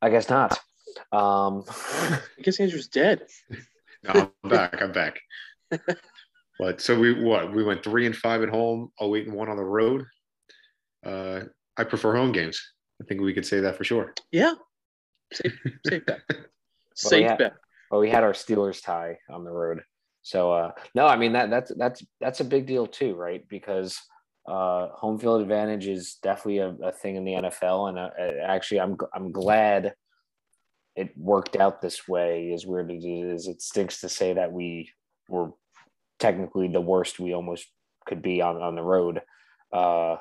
I 0.00 0.10
guess 0.10 0.28
not. 0.28 0.58
Um, 1.12 1.64
I 1.68 2.20
guess 2.42 2.58
Andrew's 2.58 2.88
dead. 2.88 3.22
no, 4.02 4.32
I'm 4.42 4.50
back. 4.50 4.82
I'm 4.82 4.92
back. 4.92 5.20
But 6.58 6.80
so 6.80 6.96
we 6.96 7.20
what 7.20 7.52
we 7.52 7.64
went 7.64 7.82
three 7.82 8.06
and 8.06 8.16
five 8.16 8.42
at 8.42 8.48
home, 8.48 8.92
oh 9.00 9.16
eight 9.16 9.26
and 9.26 9.34
one 9.34 9.48
on 9.48 9.56
the 9.56 9.64
road. 9.64 10.04
Uh, 11.04 11.40
I 11.76 11.82
prefer 11.82 12.14
home 12.14 12.30
games. 12.30 12.62
I 13.02 13.04
think 13.04 13.20
we 13.20 13.34
could 13.34 13.46
say 13.46 13.60
that 13.60 13.76
for 13.76 13.84
sure. 13.84 14.14
Yeah, 14.30 14.54
safe, 15.32 15.58
safe 15.86 16.06
bet. 16.06 16.20
safe 16.94 17.26
well, 17.26 17.36
bet. 17.36 17.54
Well, 17.90 18.00
we 18.00 18.10
had 18.10 18.22
our 18.22 18.32
Steelers 18.32 18.82
tie 18.82 19.18
on 19.28 19.44
the 19.44 19.50
road, 19.50 19.82
so 20.22 20.52
uh, 20.52 20.72
no, 20.94 21.06
I 21.06 21.16
mean 21.16 21.32
that 21.32 21.50
that's 21.50 21.72
that's 21.76 22.04
that's 22.20 22.40
a 22.40 22.44
big 22.44 22.66
deal 22.66 22.86
too, 22.86 23.14
right? 23.14 23.46
Because 23.48 23.98
uh, 24.46 24.88
home 24.88 25.18
field 25.18 25.42
advantage 25.42 25.88
is 25.88 26.18
definitely 26.22 26.58
a, 26.58 26.68
a 26.88 26.92
thing 26.92 27.16
in 27.16 27.24
the 27.24 27.32
NFL, 27.32 27.88
and 27.88 27.98
uh, 27.98 28.10
actually, 28.46 28.80
I'm 28.80 28.96
I'm 29.12 29.32
glad 29.32 29.94
it 30.94 31.10
worked 31.16 31.56
out 31.56 31.82
this 31.82 32.06
way. 32.06 32.52
As 32.52 32.66
weird 32.66 32.90
as 32.92 33.04
it 33.04 33.08
is, 33.08 33.48
it 33.48 33.62
stinks 33.62 34.00
to 34.02 34.08
say 34.08 34.34
that 34.34 34.52
we 34.52 34.90
were 35.28 35.50
technically 36.20 36.68
the 36.68 36.80
worst 36.80 37.18
we 37.18 37.34
almost 37.34 37.66
could 38.06 38.22
be 38.22 38.40
on, 38.40 38.56
on 38.56 38.74
the 38.74 38.82
road. 38.82 39.22
Uh, 39.72 40.16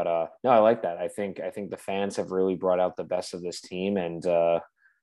but 0.00 0.06
uh, 0.06 0.26
no, 0.44 0.48
I 0.48 0.60
like 0.60 0.82
that. 0.84 0.96
I 0.96 1.08
think 1.08 1.40
I 1.40 1.50
think 1.50 1.68
the 1.68 1.76
fans 1.76 2.16
have 2.16 2.30
really 2.30 2.54
brought 2.54 2.80
out 2.80 2.96
the 2.96 3.04
best 3.04 3.34
of 3.34 3.42
this 3.42 3.60
team, 3.60 3.98
and 3.98 4.24
uh, 4.26 4.60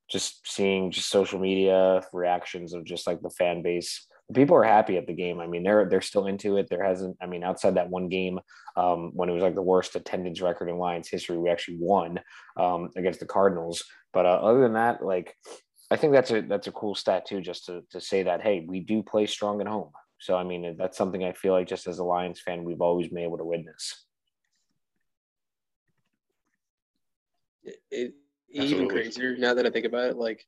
just 0.09 0.51
seeing 0.51 0.89
just 0.89 1.11
social 1.11 1.37
media 1.37 2.01
reactions 2.13 2.73
of 2.73 2.83
just 2.83 3.05
like 3.05 3.21
the 3.21 3.29
fan 3.29 3.61
base. 3.61 4.07
People 4.33 4.55
are 4.57 4.63
happy 4.63 4.97
at 4.97 5.05
the 5.05 5.13
game. 5.13 5.39
I 5.39 5.45
mean, 5.45 5.61
they're 5.61 5.87
they're 5.87 6.01
still 6.01 6.25
into 6.25 6.57
it. 6.57 6.67
There 6.67 6.83
hasn't. 6.83 7.15
I 7.21 7.27
mean, 7.27 7.43
outside 7.43 7.75
that 7.75 7.91
one 7.91 8.09
game 8.09 8.39
um, 8.75 9.11
when 9.13 9.29
it 9.29 9.33
was 9.33 9.43
like 9.43 9.53
the 9.53 9.61
worst 9.61 9.95
attendance 9.95 10.41
record 10.41 10.67
in 10.67 10.79
Lions 10.79 11.09
history, 11.09 11.37
we 11.37 11.51
actually 11.51 11.77
won 11.79 12.19
um, 12.59 12.89
against 12.97 13.19
the 13.19 13.27
Cardinals. 13.27 13.83
But 14.13 14.25
uh, 14.25 14.39
other 14.41 14.61
than 14.61 14.73
that, 14.73 15.05
like 15.05 15.35
I 15.91 15.97
think 15.97 16.11
that's 16.11 16.31
a 16.31 16.41
that's 16.41 16.65
a 16.65 16.71
cool 16.71 16.95
stat 16.95 17.27
too, 17.27 17.39
just 17.39 17.67
to 17.67 17.83
to 17.91 18.01
say 18.01 18.23
that 18.23 18.41
hey, 18.41 18.65
we 18.67 18.79
do 18.79 19.03
play 19.03 19.27
strong 19.27 19.61
at 19.61 19.67
home. 19.67 19.91
So, 20.19 20.35
I 20.35 20.43
mean, 20.43 20.75
that's 20.75 20.97
something 20.97 21.23
I 21.23 21.33
feel 21.33 21.53
like 21.53 21.67
just 21.67 21.85
as 21.85 21.99
a 21.99 22.03
Lions 22.03 22.41
fan, 22.41 22.63
we've 22.63 22.81
always 22.81 23.09
been 23.09 23.19
able 23.19 23.37
to 23.37 23.45
witness. 23.45 24.06
It, 27.91 28.13
even 28.49 28.89
crazier 28.89 29.37
now 29.37 29.53
that 29.53 29.65
I 29.65 29.69
think 29.69 29.85
about 29.85 30.09
it, 30.09 30.17
like 30.17 30.45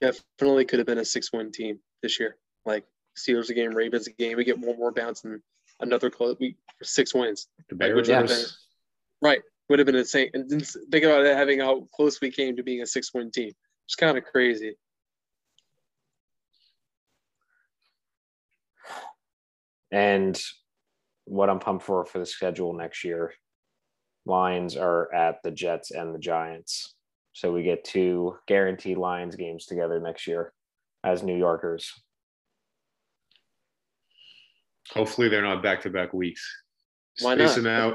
definitely 0.00 0.64
could 0.64 0.78
have 0.78 0.86
been 0.86 0.98
a 0.98 1.04
six 1.04 1.32
win 1.32 1.52
team 1.52 1.78
this 2.02 2.18
year. 2.18 2.36
Like 2.64 2.84
Steelers 3.16 3.50
a 3.50 3.54
game, 3.54 3.74
Ravens 3.74 4.06
a 4.06 4.12
game, 4.12 4.36
we 4.36 4.44
get 4.44 4.58
one 4.58 4.78
more 4.78 4.92
bounce 4.92 5.24
and 5.24 5.40
another 5.80 6.10
close 6.10 6.36
we 6.40 6.56
six 6.82 7.14
wins. 7.14 7.48
The 7.68 7.76
Bears. 7.76 8.08
Like, 8.08 8.28
been, 8.28 8.44
right. 9.22 9.42
Would 9.68 9.78
have 9.78 9.86
been 9.86 9.96
insane. 9.96 10.30
And 10.34 10.50
think 10.50 11.04
about 11.04 11.24
it, 11.24 11.36
having 11.36 11.60
how 11.60 11.86
close 11.94 12.20
we 12.20 12.30
came 12.30 12.56
to 12.56 12.62
being 12.62 12.82
a 12.82 12.86
six 12.86 13.14
win 13.14 13.30
team. 13.30 13.52
It's 13.86 13.94
kind 13.94 14.18
of 14.18 14.24
crazy. 14.24 14.76
And 19.90 20.38
what 21.24 21.48
I'm 21.48 21.60
pumped 21.60 21.84
for 21.84 22.04
for 22.04 22.18
the 22.18 22.26
schedule 22.26 22.72
next 22.74 23.04
year, 23.04 23.32
Lions 24.26 24.76
are 24.76 25.12
at 25.12 25.42
the 25.42 25.50
Jets 25.50 25.90
and 25.90 26.14
the 26.14 26.18
Giants. 26.18 26.94
So 27.32 27.52
we 27.52 27.62
get 27.62 27.84
two 27.84 28.36
guaranteed 28.46 28.96
Lions 28.96 29.36
games 29.36 29.66
together 29.66 30.00
next 30.00 30.26
year 30.26 30.52
as 31.02 31.22
New 31.22 31.36
Yorkers. 31.36 31.92
Hopefully 34.92 35.28
they're 35.28 35.42
not 35.42 35.62
back 35.62 35.82
to 35.82 35.90
back 35.90 36.12
weeks. 36.12 36.46
Why 37.20 37.34
Space 37.34 37.56
not? 37.56 37.56
them 37.56 37.66
out. 37.66 37.94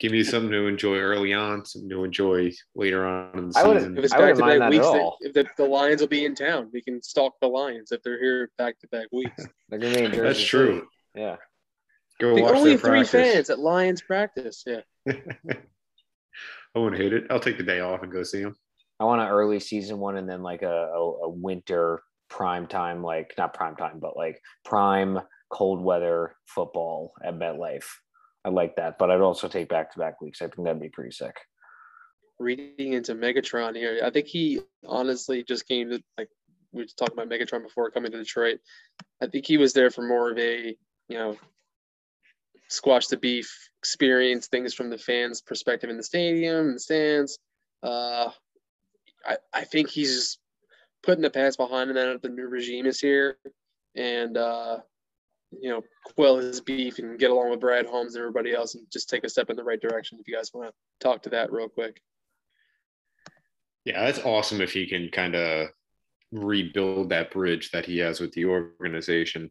Give 0.00 0.12
me 0.12 0.24
something 0.24 0.50
to 0.50 0.66
enjoy 0.66 0.96
early 0.96 1.34
on, 1.34 1.64
something 1.66 1.90
to 1.90 2.04
enjoy 2.04 2.52
later 2.74 3.06
on 3.06 3.38
in 3.38 3.48
the 3.50 3.58
I 3.58 3.62
season. 3.74 3.98
If 3.98 4.04
it's 4.04 4.14
back 4.14 4.34
to 4.34 4.40
back 4.40 4.70
weeks, 4.70 4.84
all. 4.86 5.18
if 5.20 5.34
the, 5.34 5.46
the 5.58 5.64
Lions 5.64 6.00
will 6.00 6.08
be 6.08 6.24
in 6.24 6.34
town, 6.34 6.70
we 6.72 6.80
can 6.80 7.02
stalk 7.02 7.34
the 7.42 7.48
Lions 7.48 7.92
if 7.92 8.02
they're 8.02 8.18
here 8.18 8.50
back 8.56 8.78
to 8.80 8.88
back 8.88 9.08
weeks. 9.12 9.46
They're 9.68 9.78
gonna 9.78 9.94
be 9.94 10.04
in 10.04 10.12
Jersey 10.12 10.22
That's 10.22 10.42
true. 10.42 10.86
Yeah. 11.14 11.36
Go 12.18 12.34
the 12.34 12.42
watch 12.42 12.54
only 12.54 12.76
three 12.78 13.00
practice. 13.00 13.10
fans 13.10 13.50
at 13.50 13.58
Lions 13.58 14.00
practice. 14.00 14.62
Yeah. 14.66 14.80
I 15.08 16.78
wouldn't 16.78 17.00
hate 17.00 17.12
it. 17.12 17.24
I'll 17.30 17.40
take 17.40 17.58
the 17.58 17.64
day 17.64 17.80
off 17.80 18.02
and 18.02 18.12
go 18.12 18.22
see 18.22 18.42
them. 18.42 18.54
I 18.98 19.04
want 19.04 19.22
an 19.22 19.28
early 19.28 19.60
season 19.60 19.98
one 19.98 20.16
and 20.16 20.28
then 20.28 20.42
like 20.42 20.62
a, 20.62 20.90
a, 20.94 21.00
a 21.24 21.28
winter 21.28 22.02
prime 22.28 22.66
time, 22.66 23.02
like 23.02 23.32
not 23.38 23.54
prime 23.54 23.76
time, 23.76 23.98
but 23.98 24.16
like 24.16 24.40
prime 24.64 25.18
cold 25.50 25.82
weather 25.82 26.36
football 26.46 27.12
at 27.24 27.38
MetLife. 27.38 27.86
I 28.44 28.48
like 28.48 28.76
that, 28.76 28.98
but 28.98 29.10
I'd 29.10 29.20
also 29.20 29.48
take 29.48 29.68
back 29.68 29.92
to 29.92 29.98
back 29.98 30.20
weeks. 30.20 30.40
I 30.40 30.46
think 30.46 30.64
that'd 30.64 30.80
be 30.80 30.88
pretty 30.88 31.10
sick. 31.10 31.36
Reading 32.38 32.94
into 32.94 33.14
Megatron 33.14 33.76
here, 33.76 34.00
I 34.02 34.10
think 34.10 34.26
he 34.26 34.60
honestly 34.86 35.42
just 35.42 35.68
came 35.68 35.90
to 35.90 36.02
like 36.16 36.28
we 36.72 36.82
were 36.82 36.88
talking 36.96 37.18
about 37.18 37.28
Megatron 37.28 37.62
before 37.62 37.90
coming 37.90 38.12
to 38.12 38.18
Detroit. 38.18 38.60
I 39.20 39.26
think 39.26 39.44
he 39.44 39.58
was 39.58 39.72
there 39.72 39.90
for 39.90 40.02
more 40.06 40.30
of 40.30 40.38
a 40.38 40.74
you 41.08 41.18
know 41.18 41.36
squash 42.70 43.08
the 43.08 43.16
beef 43.16 43.70
experience, 43.80 44.46
things 44.46 44.72
from 44.72 44.88
the 44.88 44.98
fans' 44.98 45.42
perspective 45.42 45.90
in 45.90 45.96
the 45.96 46.02
stadium, 46.02 46.68
and 46.68 46.76
the 46.76 46.80
stands. 46.80 47.38
Uh, 47.82 48.30
I 49.26 49.36
I 49.52 49.64
think 49.64 49.90
he's 49.90 50.38
putting 51.02 51.22
the 51.22 51.30
past 51.30 51.58
behind 51.58 51.90
him 51.90 51.96
now 51.96 52.12
that 52.12 52.22
the 52.22 52.28
new 52.28 52.46
regime 52.46 52.86
is 52.86 53.00
here, 53.00 53.36
and 53.94 54.36
uh, 54.36 54.78
you 55.50 55.68
know 55.68 55.82
quell 56.16 56.36
his 56.36 56.60
beef 56.60 56.98
and 56.98 57.18
get 57.18 57.30
along 57.30 57.50
with 57.50 57.60
Brad 57.60 57.86
Holmes 57.86 58.14
and 58.14 58.22
everybody 58.22 58.54
else, 58.54 58.74
and 58.74 58.86
just 58.90 59.10
take 59.10 59.24
a 59.24 59.28
step 59.28 59.50
in 59.50 59.56
the 59.56 59.64
right 59.64 59.80
direction. 59.80 60.18
If 60.20 60.28
you 60.28 60.36
guys 60.36 60.50
want 60.54 60.68
to 60.68 60.74
talk 61.00 61.22
to 61.24 61.30
that 61.30 61.52
real 61.52 61.68
quick. 61.68 62.00
Yeah, 63.84 64.04
that's 64.04 64.20
awesome 64.20 64.60
if 64.60 64.72
he 64.72 64.86
can 64.86 65.08
kind 65.08 65.34
of 65.34 65.68
rebuild 66.32 67.08
that 67.08 67.30
bridge 67.30 67.70
that 67.72 67.86
he 67.86 67.98
has 67.98 68.20
with 68.20 68.32
the 68.32 68.44
organization 68.44 69.50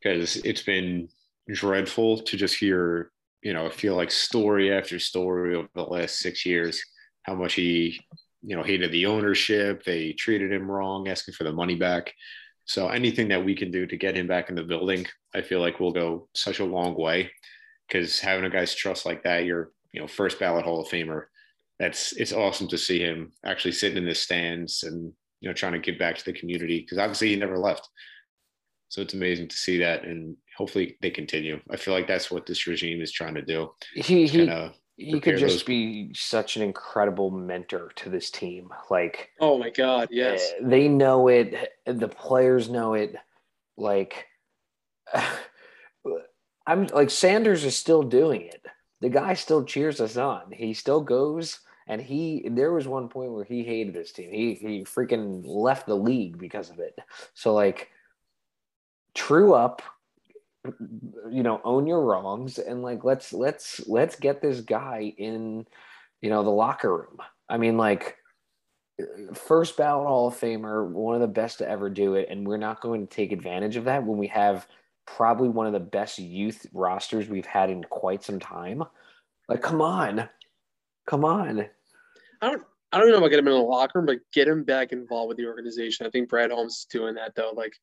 because 0.00 0.36
it's 0.38 0.62
been 0.62 1.08
dreadful 1.52 2.18
to 2.18 2.36
just 2.36 2.56
hear, 2.56 3.10
you 3.42 3.52
know, 3.52 3.68
feel 3.70 3.96
like 3.96 4.10
story 4.10 4.72
after 4.72 4.98
story 4.98 5.56
over 5.56 5.68
the 5.74 5.82
last 5.82 6.18
six 6.18 6.44
years, 6.44 6.82
how 7.22 7.34
much 7.34 7.54
he, 7.54 8.00
you 8.42 8.56
know, 8.56 8.62
hated 8.62 8.92
the 8.92 9.06
ownership. 9.06 9.84
They 9.84 10.12
treated 10.12 10.52
him 10.52 10.70
wrong, 10.70 11.08
asking 11.08 11.34
for 11.34 11.44
the 11.44 11.52
money 11.52 11.74
back. 11.74 12.12
So 12.64 12.88
anything 12.88 13.28
that 13.28 13.44
we 13.44 13.54
can 13.54 13.70
do 13.70 13.86
to 13.86 13.96
get 13.96 14.16
him 14.16 14.26
back 14.26 14.50
in 14.50 14.54
the 14.54 14.62
building, 14.62 15.06
I 15.34 15.40
feel 15.40 15.60
like 15.60 15.80
will 15.80 15.92
go 15.92 16.28
such 16.34 16.60
a 16.60 16.64
long 16.64 16.94
way. 16.94 17.30
Because 17.86 18.20
having 18.20 18.44
a 18.44 18.50
guy's 18.50 18.74
trust 18.74 19.06
like 19.06 19.22
that, 19.24 19.46
you're, 19.46 19.72
you 19.92 20.00
know, 20.00 20.06
first 20.06 20.38
ballot 20.38 20.64
Hall 20.64 20.82
of 20.82 20.88
Famer. 20.88 21.24
That's 21.78 22.12
it's 22.12 22.32
awesome 22.32 22.68
to 22.68 22.78
see 22.78 22.98
him 22.98 23.32
actually 23.44 23.72
sitting 23.72 23.96
in 23.96 24.04
the 24.04 24.14
stands 24.14 24.82
and 24.82 25.12
you 25.40 25.48
know 25.48 25.54
trying 25.54 25.74
to 25.74 25.78
give 25.78 25.96
back 25.96 26.16
to 26.16 26.24
the 26.24 26.32
community 26.32 26.80
because 26.80 26.98
obviously 26.98 27.28
he 27.28 27.36
never 27.36 27.56
left. 27.56 27.88
So 28.88 29.00
it's 29.00 29.14
amazing 29.14 29.48
to 29.48 29.56
see 29.56 29.78
that, 29.78 30.04
and 30.04 30.36
hopefully 30.58 30.98
they 31.00 31.10
continue. 31.10 31.60
I 31.70 31.76
feel 31.76 31.94
like 31.94 32.08
that's 32.08 32.32
what 32.32 32.44
this 32.44 32.66
regime 32.66 33.00
is 33.00 33.12
trying 33.12 33.34
to 33.34 33.42
do. 33.42 33.70
He 33.94 34.26
he, 34.26 34.50
he 34.96 35.20
could 35.20 35.38
just 35.38 35.58
those... 35.58 35.62
be 35.62 36.12
such 36.14 36.56
an 36.56 36.62
incredible 36.62 37.30
mentor 37.30 37.92
to 37.94 38.10
this 38.10 38.28
team. 38.28 38.70
Like, 38.90 39.30
oh 39.40 39.56
my 39.56 39.70
god, 39.70 40.08
yes, 40.10 40.50
eh, 40.58 40.64
they 40.64 40.88
know 40.88 41.28
it. 41.28 41.54
The 41.86 42.08
players 42.08 42.68
know 42.68 42.94
it. 42.94 43.14
Like, 43.76 44.26
I'm 46.66 46.88
like 46.88 47.10
Sanders 47.10 47.64
is 47.64 47.76
still 47.76 48.02
doing 48.02 48.42
it. 48.42 48.66
The 49.00 49.10
guy 49.10 49.34
still 49.34 49.62
cheers 49.64 50.00
us 50.00 50.16
on. 50.16 50.50
He 50.50 50.74
still 50.74 51.00
goes. 51.00 51.60
And 51.90 52.02
he, 52.02 52.46
there 52.50 52.70
was 52.70 52.86
one 52.86 53.08
point 53.08 53.32
where 53.32 53.44
he 53.44 53.64
hated 53.64 53.94
this 53.94 54.12
team. 54.12 54.30
He 54.30 54.52
he 54.54 54.84
freaking 54.84 55.42
left 55.46 55.86
the 55.86 55.96
league 55.96 56.36
because 56.36 56.68
of 56.68 56.80
it. 56.80 56.98
So 57.32 57.54
like, 57.54 57.88
true 59.14 59.54
up 59.54 59.80
you 61.30 61.42
know 61.42 61.60
own 61.64 61.86
your 61.86 62.02
wrongs 62.02 62.58
and 62.58 62.82
like 62.82 63.04
let's 63.04 63.32
let's 63.32 63.86
let's 63.86 64.16
get 64.16 64.40
this 64.40 64.60
guy 64.60 65.12
in 65.18 65.66
you 66.20 66.30
know 66.30 66.42
the 66.42 66.50
locker 66.50 66.94
room 66.94 67.18
i 67.48 67.56
mean 67.56 67.76
like 67.76 68.16
first 69.34 69.76
ballot 69.76 70.06
hall 70.06 70.28
of 70.28 70.34
famer 70.34 70.88
one 70.88 71.14
of 71.14 71.20
the 71.20 71.28
best 71.28 71.58
to 71.58 71.68
ever 71.68 71.88
do 71.88 72.14
it 72.14 72.28
and 72.30 72.46
we're 72.46 72.56
not 72.56 72.80
going 72.80 73.06
to 73.06 73.14
take 73.14 73.32
advantage 73.32 73.76
of 73.76 73.84
that 73.84 74.04
when 74.04 74.18
we 74.18 74.26
have 74.26 74.66
probably 75.06 75.48
one 75.48 75.66
of 75.66 75.72
the 75.72 75.80
best 75.80 76.18
youth 76.18 76.66
rosters 76.72 77.28
we've 77.28 77.46
had 77.46 77.70
in 77.70 77.82
quite 77.84 78.22
some 78.22 78.40
time 78.40 78.82
like 79.48 79.62
come 79.62 79.80
on 79.80 80.28
come 81.06 81.24
on 81.24 81.64
i 82.42 82.50
don't 82.50 82.62
I 82.90 82.98
don't 82.98 83.10
know 83.10 83.18
about 83.18 83.28
get 83.28 83.38
him 83.38 83.48
in 83.48 83.54
the 83.54 83.60
locker 83.60 83.98
room, 83.98 84.06
but 84.06 84.18
get 84.32 84.48
him 84.48 84.64
back 84.64 84.92
involved 84.92 85.28
with 85.28 85.36
the 85.36 85.46
organization. 85.46 86.06
I 86.06 86.10
think 86.10 86.28
Brad 86.28 86.50
Holmes 86.50 86.78
is 86.78 86.86
doing 86.90 87.14
that 87.16 87.34
though. 87.34 87.52
Like 87.54 87.74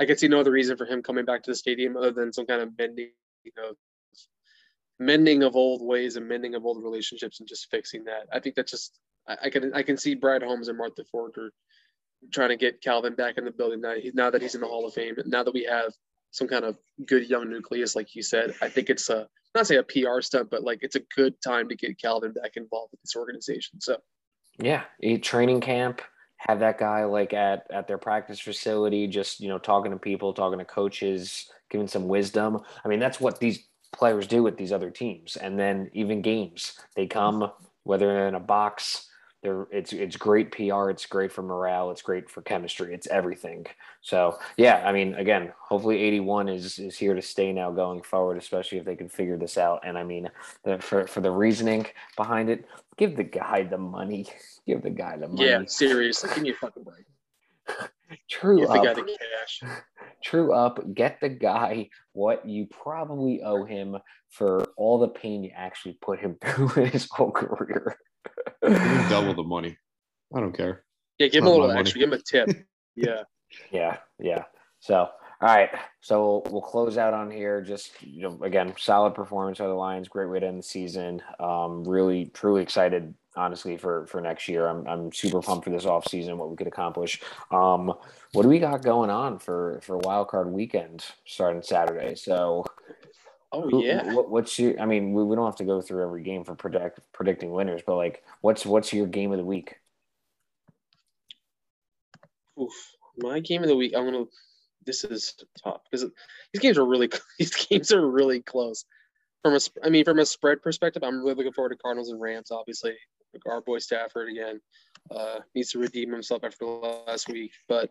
I 0.00 0.06
can 0.06 0.16
see 0.16 0.28
no 0.28 0.40
other 0.40 0.50
reason 0.50 0.76
for 0.76 0.86
him 0.86 1.02
coming 1.02 1.24
back 1.24 1.42
to 1.44 1.50
the 1.50 1.56
stadium 1.56 1.96
other 1.96 2.10
than 2.10 2.32
some 2.32 2.46
kind 2.46 2.62
of 2.62 2.76
mending 2.78 3.10
of 3.68 3.76
mending 4.98 5.42
of 5.42 5.56
old 5.56 5.82
ways 5.82 6.16
and 6.16 6.28
mending 6.28 6.54
of 6.54 6.64
old 6.64 6.82
relationships 6.82 7.40
and 7.40 7.48
just 7.48 7.70
fixing 7.70 8.04
that. 8.04 8.26
I 8.32 8.38
think 8.38 8.54
that's 8.54 8.70
just 8.70 8.98
I, 9.28 9.36
I 9.44 9.50
can 9.50 9.74
I 9.74 9.82
can 9.82 9.96
see 9.96 10.14
Brad 10.14 10.42
Holmes 10.42 10.68
and 10.68 10.78
Martha 10.78 11.04
Ford 11.10 11.32
are 11.38 11.52
trying 12.32 12.50
to 12.50 12.56
get 12.56 12.80
Calvin 12.82 13.14
back 13.14 13.36
in 13.38 13.44
the 13.44 13.50
building 13.50 13.80
now. 13.80 13.94
Now 14.14 14.30
that 14.30 14.42
he's 14.42 14.54
in 14.54 14.60
the 14.60 14.66
Hall 14.66 14.86
of 14.86 14.94
Fame, 14.94 15.16
now 15.26 15.42
that 15.42 15.54
we 15.54 15.64
have 15.64 15.92
some 16.30 16.48
kind 16.48 16.64
of 16.64 16.76
good 17.06 17.28
young 17.28 17.50
nucleus, 17.50 17.94
like 17.94 18.14
you 18.14 18.22
said, 18.22 18.54
I 18.62 18.68
think 18.68 18.90
it's 18.90 19.10
a 19.10 19.28
not 19.54 19.66
say 19.66 19.76
a 19.76 19.82
PR 19.82 20.20
stunt, 20.20 20.50
but 20.50 20.62
like 20.62 20.78
it's 20.82 20.96
a 20.96 21.02
good 21.14 21.34
time 21.42 21.68
to 21.68 21.76
get 21.76 22.00
Calvin 22.00 22.32
back 22.32 22.52
involved 22.56 22.92
with 22.92 23.02
this 23.02 23.16
organization. 23.16 23.80
So 23.80 23.98
yeah, 24.58 24.84
a 25.02 25.18
training 25.18 25.60
camp 25.60 26.02
have 26.48 26.60
that 26.60 26.78
guy 26.78 27.04
like 27.04 27.32
at 27.32 27.66
at 27.70 27.86
their 27.86 27.98
practice 27.98 28.40
facility, 28.40 29.06
just 29.06 29.40
you 29.40 29.48
know 29.48 29.58
talking 29.58 29.92
to 29.92 29.98
people, 29.98 30.32
talking 30.32 30.58
to 30.58 30.64
coaches, 30.64 31.50
giving 31.70 31.88
some 31.88 32.08
wisdom. 32.08 32.60
I 32.84 32.88
mean, 32.88 33.00
that's 33.00 33.20
what 33.20 33.38
these 33.38 33.66
players 33.92 34.26
do 34.26 34.42
with 34.42 34.56
these 34.56 34.72
other 34.72 34.90
teams, 34.90 35.36
and 35.36 35.58
then 35.58 35.90
even 35.92 36.22
games, 36.22 36.78
they 36.96 37.06
come 37.06 37.50
whether 37.84 38.28
in 38.28 38.34
a 38.34 38.40
box 38.40 39.08
they're, 39.42 39.66
it's 39.72 39.92
it's 39.92 40.16
great 40.16 40.52
PR. 40.52 40.88
It's 40.90 41.04
great 41.04 41.32
for 41.32 41.42
morale. 41.42 41.90
It's 41.90 42.02
great 42.02 42.30
for 42.30 42.42
chemistry. 42.42 42.94
It's 42.94 43.08
everything. 43.08 43.66
So 44.00 44.38
yeah, 44.56 44.82
I 44.86 44.92
mean, 44.92 45.14
again, 45.14 45.52
hopefully 45.58 46.00
81 46.00 46.48
is 46.48 46.78
is 46.78 46.96
here 46.96 47.14
to 47.14 47.22
stay 47.22 47.52
now 47.52 47.72
going 47.72 48.02
forward, 48.02 48.38
especially 48.38 48.78
if 48.78 48.84
they 48.84 48.94
can 48.94 49.08
figure 49.08 49.36
this 49.36 49.58
out. 49.58 49.80
And 49.84 49.98
I 49.98 50.04
mean, 50.04 50.30
the, 50.62 50.78
for 50.78 51.08
for 51.08 51.20
the 51.20 51.30
reasoning 51.30 51.86
behind 52.16 52.50
it, 52.50 52.66
give 52.96 53.16
the 53.16 53.24
guy 53.24 53.64
the 53.64 53.78
money. 53.78 54.26
Give 54.64 54.80
the 54.80 54.90
guy 54.90 55.16
the 55.16 55.26
money. 55.26 55.44
Yeah, 55.44 55.64
seriously, 55.66 56.30
give 56.32 56.44
me 56.44 56.50
a 56.50 56.54
fucking 56.54 56.84
break. 56.84 57.04
True 58.30 58.60
give 58.60 58.70
up. 58.70 58.76
The 58.76 58.86
guy 58.86 58.94
the 58.94 59.02
cash. 59.02 59.62
True 60.22 60.54
up. 60.54 60.94
Get 60.94 61.20
the 61.20 61.30
guy 61.30 61.88
what 62.12 62.46
you 62.46 62.66
probably 62.66 63.42
owe 63.42 63.64
him 63.64 63.98
for 64.28 64.62
all 64.76 65.00
the 65.00 65.08
pain 65.08 65.42
you 65.42 65.50
actually 65.52 65.98
put 66.00 66.20
him 66.20 66.36
through 66.40 66.84
in 66.84 66.90
his 66.90 67.08
whole 67.10 67.32
career 67.32 67.96
double 68.62 69.34
the 69.34 69.42
money. 69.42 69.76
I 70.34 70.40
don't 70.40 70.56
care. 70.56 70.84
Yeah, 71.18 71.28
give 71.28 71.42
him 71.42 71.48
a 71.48 71.50
little 71.50 71.70
extra. 71.70 72.00
Give 72.00 72.12
him 72.12 72.18
a 72.18 72.22
tip. 72.22 72.66
Yeah. 72.94 73.22
yeah. 73.70 73.96
Yeah. 74.18 74.44
So, 74.80 74.96
all 74.96 75.08
right. 75.40 75.70
So 76.02 76.42
we'll, 76.44 76.52
we'll, 76.52 76.60
close 76.60 76.98
out 76.98 77.14
on 77.14 77.30
here. 77.30 77.62
Just, 77.62 77.90
you 78.02 78.20
know, 78.20 78.38
again, 78.42 78.74
solid 78.76 79.14
performance 79.14 79.60
of 79.60 79.68
the 79.68 79.74
Lions. 79.74 80.08
Great 80.08 80.28
way 80.28 80.40
to 80.40 80.46
end 80.46 80.58
the 80.58 80.62
season. 80.62 81.22
Um, 81.40 81.84
really, 81.84 82.26
truly 82.34 82.60
excited, 82.60 83.14
honestly, 83.34 83.78
for 83.78 84.06
for 84.08 84.20
next 84.20 84.46
year. 84.46 84.68
I'm, 84.68 84.86
I'm 84.86 85.10
super 85.10 85.40
pumped 85.40 85.64
for 85.64 85.70
this 85.70 85.86
off 85.86 86.06
season, 86.06 86.36
what 86.36 86.50
we 86.50 86.56
could 86.56 86.66
accomplish. 86.66 87.22
Um, 87.50 87.94
what 88.32 88.42
do 88.42 88.48
we 88.50 88.58
got 88.58 88.82
going 88.82 89.08
on 89.08 89.38
for 89.38 89.80
for 89.82 89.96
Wild 89.96 90.28
Card 90.28 90.48
Weekend 90.48 91.02
starting 91.24 91.62
Saturday? 91.62 92.14
So 92.14 92.66
Oh 93.52 93.80
yeah. 93.80 94.14
What, 94.14 94.30
what's 94.30 94.58
your? 94.58 94.80
I 94.80 94.86
mean, 94.86 95.12
we, 95.12 95.22
we 95.24 95.36
don't 95.36 95.44
have 95.44 95.56
to 95.56 95.64
go 95.64 95.82
through 95.82 96.02
every 96.02 96.22
game 96.22 96.42
for 96.42 96.54
predict 96.54 97.00
predicting 97.12 97.52
winners, 97.52 97.82
but 97.86 97.96
like, 97.96 98.22
what's 98.40 98.64
what's 98.64 98.92
your 98.92 99.06
game 99.06 99.30
of 99.32 99.38
the 99.38 99.44
week? 99.44 99.76
Oof, 102.60 102.72
my 103.18 103.40
game 103.40 103.62
of 103.62 103.68
the 103.68 103.76
week. 103.76 103.92
I'm 103.94 104.04
gonna. 104.04 104.24
This 104.84 105.04
is 105.04 105.34
tough 105.62 105.82
because 105.90 106.10
these 106.52 106.62
games 106.62 106.78
are 106.78 106.86
really 106.86 107.10
these 107.38 107.54
games 107.54 107.92
are 107.92 108.08
really 108.08 108.40
close. 108.40 108.84
From 109.42 109.54
a, 109.54 109.60
I 109.84 109.90
mean, 109.90 110.04
from 110.04 110.18
a 110.18 110.26
spread 110.26 110.62
perspective, 110.62 111.02
I'm 111.04 111.20
really 111.20 111.34
looking 111.34 111.52
forward 111.52 111.70
to 111.70 111.76
Cardinals 111.76 112.10
and 112.10 112.20
Rams. 112.20 112.50
Obviously, 112.50 112.94
our 113.46 113.60
boy 113.60 113.78
Stafford 113.78 114.30
again 114.30 114.60
uh, 115.14 115.40
needs 115.54 115.70
to 115.72 115.78
redeem 115.78 116.12
himself 116.12 116.44
after 116.44 116.64
last 116.64 117.28
week, 117.28 117.52
but 117.68 117.90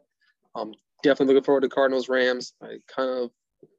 um, 0.56 0.74
definitely 1.04 1.36
looking 1.36 1.45
forward 1.45 1.62
to 1.62 1.69
Cardinals 1.69 2.10
Rams. 2.10 2.54
I 2.63 2.78
kind 2.93 3.10
of 3.10 3.32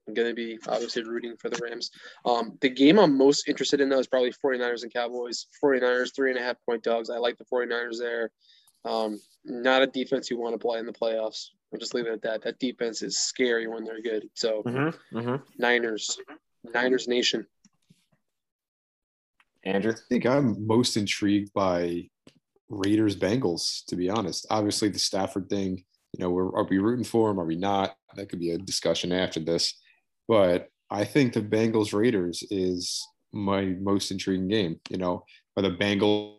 I'm 0.06 0.14
going 0.14 0.28
to 0.28 0.34
be 0.34 0.58
obviously 0.68 1.04
rooting 1.04 1.36
for 1.36 1.48
the 1.48 1.60
Rams. 1.62 1.90
Um, 2.24 2.58
the 2.60 2.68
game 2.68 2.98
I'm 2.98 3.16
most 3.16 3.48
interested 3.48 3.80
in, 3.80 3.88
though, 3.88 4.00
is 4.00 4.06
probably 4.06 4.32
49ers 4.32 4.82
and 4.82 4.92
Cowboys. 4.92 5.46
49ers, 5.62 6.14
three 6.14 6.30
and 6.30 6.38
a 6.38 6.42
half 6.42 6.56
point 6.68 6.82
dogs. 6.82 7.08
I 7.08 7.18
like 7.18 7.38
the 7.38 7.44
49ers 7.44 7.98
there. 7.98 8.30
Um, 8.84 9.20
not 9.44 9.82
a 9.82 9.86
defense 9.86 10.30
you 10.30 10.38
want 10.38 10.54
to 10.54 10.58
play 10.58 10.78
in 10.78 10.86
the 10.86 10.92
playoffs. 10.92 11.48
I'll 11.72 11.78
just 11.78 11.94
leave 11.94 12.06
it 12.06 12.12
at 12.12 12.22
that. 12.22 12.42
That 12.42 12.58
defense 12.58 13.02
is 13.02 13.18
scary 13.18 13.66
when 13.66 13.84
they're 13.84 14.02
good. 14.02 14.28
So, 14.34 14.62
mm-hmm, 14.64 15.18
mm-hmm. 15.18 15.36
Niners, 15.58 16.18
Niners 16.74 17.08
Nation. 17.08 17.46
Andrew? 19.64 19.92
I 19.92 19.96
think 20.08 20.26
I'm 20.26 20.66
most 20.66 20.96
intrigued 20.96 21.52
by 21.52 22.08
Raiders 22.68 23.16
Bengals, 23.16 23.84
to 23.86 23.96
be 23.96 24.10
honest. 24.10 24.46
Obviously, 24.50 24.88
the 24.88 24.98
Stafford 24.98 25.48
thing, 25.48 25.84
you 26.12 26.22
know, 26.22 26.36
are 26.36 26.64
we 26.64 26.78
rooting 26.78 27.04
for 27.04 27.30
him? 27.30 27.40
Are 27.40 27.44
we 27.44 27.56
not? 27.56 27.96
That 28.16 28.28
could 28.28 28.40
be 28.40 28.50
a 28.50 28.58
discussion 28.58 29.12
after 29.12 29.40
this. 29.40 29.74
But 30.28 30.68
I 30.90 31.04
think 31.04 31.32
the 31.32 31.40
Bengals 31.40 31.98
Raiders 31.98 32.44
is 32.50 33.02
my 33.32 33.64
most 33.80 34.10
intriguing 34.10 34.48
game. 34.48 34.78
You 34.90 34.98
know, 34.98 35.24
are 35.56 35.62
the 35.62 35.70
Bengals 35.70 36.36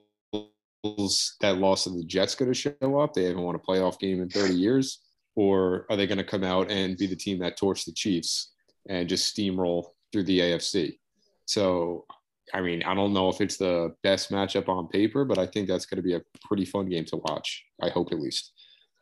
that 1.42 1.58
loss 1.58 1.86
to 1.86 1.90
the 1.90 2.04
Jets 2.04 2.36
going 2.36 2.52
to 2.52 2.54
show 2.54 3.00
up? 3.00 3.14
They 3.14 3.26
haven't 3.26 3.42
won 3.42 3.56
a 3.56 3.60
playoff 3.60 4.00
game 4.00 4.22
in 4.22 4.30
30 4.30 4.54
years. 4.54 5.00
Or 5.36 5.88
are 5.90 5.98
they 5.98 6.06
going 6.06 6.20
to 6.20 6.24
come 6.24 6.44
out 6.44 6.70
and 6.70 6.98
be 6.98 7.08
the 7.08 7.16
team 7.16 7.40
that 7.40 7.60
torched 7.60 7.86
the 7.86 7.92
Chiefs 7.92 8.52
and 8.88 9.10
just 9.10 9.36
steamroll 9.36 9.86
through 10.12 10.26
the 10.26 10.40
AFC? 10.40 11.00
So, 11.46 12.06
I 12.54 12.62
mean, 12.62 12.84
I 12.84 12.94
don't 12.94 13.14
know 13.14 13.30
if 13.30 13.42
it's 13.42 13.58
the 13.58 13.96
best 14.04 14.32
matchup 14.32 14.70
on 14.70 14.88
paper, 14.88 15.26
but 15.26 15.40
I 15.40 15.48
think 15.48 15.68
that's 15.68 15.88
going 15.88 15.98
to 15.98 16.04
be 16.04 16.14
a 16.14 16.22
pretty 16.46 16.66
fun 16.66 16.88
game 16.88 17.06
to 17.06 17.18
watch. 17.18 17.66
I 17.82 17.90
hope 17.90 18.12
at 18.12 18.20
least. 18.20 18.53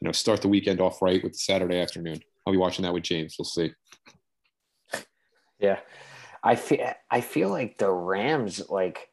You 0.02 0.08
know 0.08 0.12
start 0.12 0.42
the 0.42 0.48
weekend 0.48 0.82
off 0.82 1.02
right 1.02 1.24
with 1.24 1.36
Saturday 1.36 1.80
afternoon. 1.80 2.20
I'll 2.46 2.54
be 2.54 2.58
watching 2.58 2.84
that 2.84 2.94
with 2.94 3.04
James. 3.04 3.36
We'll 3.38 3.46
see. 3.46 3.72
Yeah, 5.60 5.80
I 6.44 6.56
feel 6.56 6.92
I 7.10 7.22
feel 7.22 7.50
like 7.50 7.78
the 7.78 7.92
Rams 7.92 8.62
like. 8.70 9.08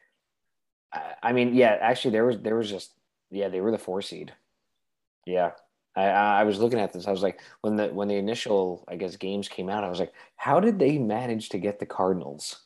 I 1.23 1.33
mean, 1.33 1.55
yeah, 1.55 1.77
actually, 1.81 2.13
there 2.13 2.25
was 2.25 2.39
there 2.41 2.57
was 2.57 2.71
just 2.71 2.95
yeah, 3.31 3.49
they 3.49 3.61
were 3.61 3.71
the 3.71 3.79
four 3.79 4.01
seed. 4.01 4.33
Yeah, 5.27 5.51
I 5.95 6.07
I 6.07 6.45
was 6.45 6.59
looking 6.59 6.81
at 6.81 6.95
this. 6.95 7.07
I 7.07 7.11
was 7.11 7.23
like, 7.23 7.41
when 7.61 7.77
the 7.77 7.89
when 7.89 8.09
the 8.09 8.17
initial 8.17 8.85
I 8.89 8.97
guess 8.97 9.17
games 9.17 9.49
came 9.49 9.69
out, 9.69 9.85
I 9.85 9.91
was 9.91 10.01
like, 10.01 10.15
how 10.37 10.59
did 10.59 10.79
they 10.79 10.97
manage 10.97 11.51
to 11.51 11.59
get 11.59 11.79
the 11.79 11.87
Cardinals? 11.87 12.65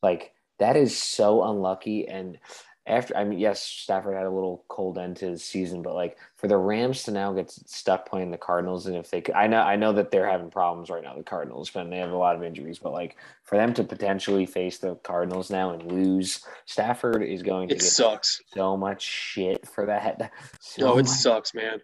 Like 0.00 0.32
that 0.60 0.76
is 0.76 0.96
so 0.96 1.42
unlucky. 1.42 2.06
And 2.06 2.38
after 2.86 3.16
I 3.16 3.24
mean, 3.24 3.38
yes, 3.38 3.62
Stafford 3.62 4.14
had 4.14 4.26
a 4.26 4.30
little 4.30 4.64
cold 4.68 4.98
end 4.98 5.16
to 5.18 5.26
his 5.30 5.42
season, 5.42 5.80
but 5.80 5.94
like 5.94 6.18
for 6.36 6.48
the 6.48 6.56
Rams 6.58 7.02
to 7.04 7.10
now 7.12 7.32
get 7.32 7.50
stuck 7.50 8.06
playing 8.08 8.30
the 8.30 8.36
Cardinals, 8.38 8.86
and 8.86 8.94
if 8.96 9.10
they 9.10 9.22
could, 9.22 9.34
I 9.34 9.46
know 9.46 9.60
I 9.60 9.76
know 9.76 9.92
that 9.94 10.10
they're 10.10 10.28
having 10.28 10.50
problems 10.50 10.90
right 10.90 11.02
now, 11.02 11.16
the 11.16 11.22
Cardinals, 11.22 11.70
but 11.70 11.88
they 11.88 11.96
have 11.98 12.10
a 12.12 12.16
lot 12.16 12.36
of 12.36 12.42
injuries. 12.42 12.78
But 12.78 12.92
like 12.92 13.16
for 13.42 13.56
them 13.56 13.72
to 13.74 13.84
potentially 13.84 14.44
face 14.44 14.78
the 14.78 14.96
Cardinals 14.96 15.50
now 15.50 15.70
and 15.70 15.90
lose, 15.90 16.44
Stafford 16.66 17.22
is 17.22 17.42
going 17.42 17.68
to 17.68 17.74
It 17.74 17.78
get 17.80 17.86
sucks. 17.86 18.42
so 18.54 18.76
much 18.76 19.02
shit 19.02 19.66
for 19.66 19.86
that. 19.86 20.30
So 20.60 20.82
No, 20.86 20.92
it 20.98 21.02
much- 21.04 21.08
sucks, 21.08 21.54
man. 21.54 21.80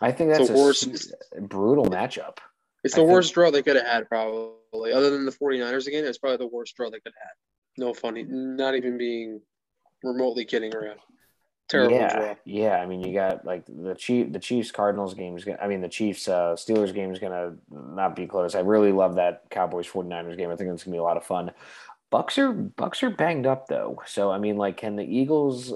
I 0.00 0.10
think 0.12 0.30
that's 0.32 0.48
the 0.48 0.54
a 0.54 0.58
worst. 0.58 1.14
brutal 1.48 1.86
matchup. 1.86 2.38
It's 2.84 2.94
I 2.94 2.98
the 2.98 3.02
think- 3.02 3.12
worst 3.12 3.34
draw 3.34 3.50
they 3.50 3.62
could 3.62 3.76
have 3.76 3.86
had, 3.86 4.08
probably. 4.08 4.92
Other 4.92 5.10
than 5.10 5.24
the 5.24 5.30
49ers 5.32 5.86
again, 5.86 6.04
it's 6.04 6.18
probably 6.18 6.38
the 6.38 6.48
worst 6.52 6.74
draw 6.76 6.90
they 6.90 6.98
could 6.98 7.12
have 7.14 7.22
had. 7.22 7.82
No 7.84 7.94
funny, 7.94 8.24
not 8.28 8.74
even 8.74 8.98
being 8.98 9.40
remotely 10.02 10.44
kidding 10.44 10.74
around. 10.74 10.98
Terrible 11.68 11.94
yeah, 11.94 12.14
draw. 12.14 12.34
yeah. 12.44 12.76
I 12.76 12.86
mean, 12.86 13.02
you 13.02 13.14
got 13.14 13.44
like 13.44 13.64
the 13.66 13.94
Chief, 13.94 14.32
the 14.32 14.38
Chiefs 14.38 14.70
Cardinals 14.70 15.14
game 15.14 15.36
is. 15.36 15.44
Gonna, 15.44 15.58
I 15.62 15.68
mean, 15.68 15.80
the 15.80 15.88
Chiefs 15.88 16.28
uh, 16.28 16.54
Steelers 16.54 16.92
game 16.92 17.12
is 17.12 17.18
gonna 17.18 17.54
not 17.70 18.14
be 18.14 18.26
close. 18.26 18.54
I 18.54 18.60
really 18.60 18.92
love 18.92 19.14
that 19.14 19.44
Cowboys 19.50 19.86
49ers 19.86 20.36
game. 20.36 20.50
I 20.50 20.56
think 20.56 20.70
it's 20.70 20.84
gonna 20.84 20.94
be 20.94 20.98
a 20.98 21.02
lot 21.02 21.16
of 21.16 21.24
fun. 21.24 21.52
Bucks 22.10 22.36
are 22.36 22.52
Bucks 22.52 23.02
are 23.02 23.10
banged 23.10 23.46
up 23.46 23.68
though, 23.68 24.02
so 24.06 24.30
I 24.30 24.38
mean, 24.38 24.56
like, 24.56 24.76
can 24.76 24.96
the 24.96 25.04
Eagles 25.04 25.72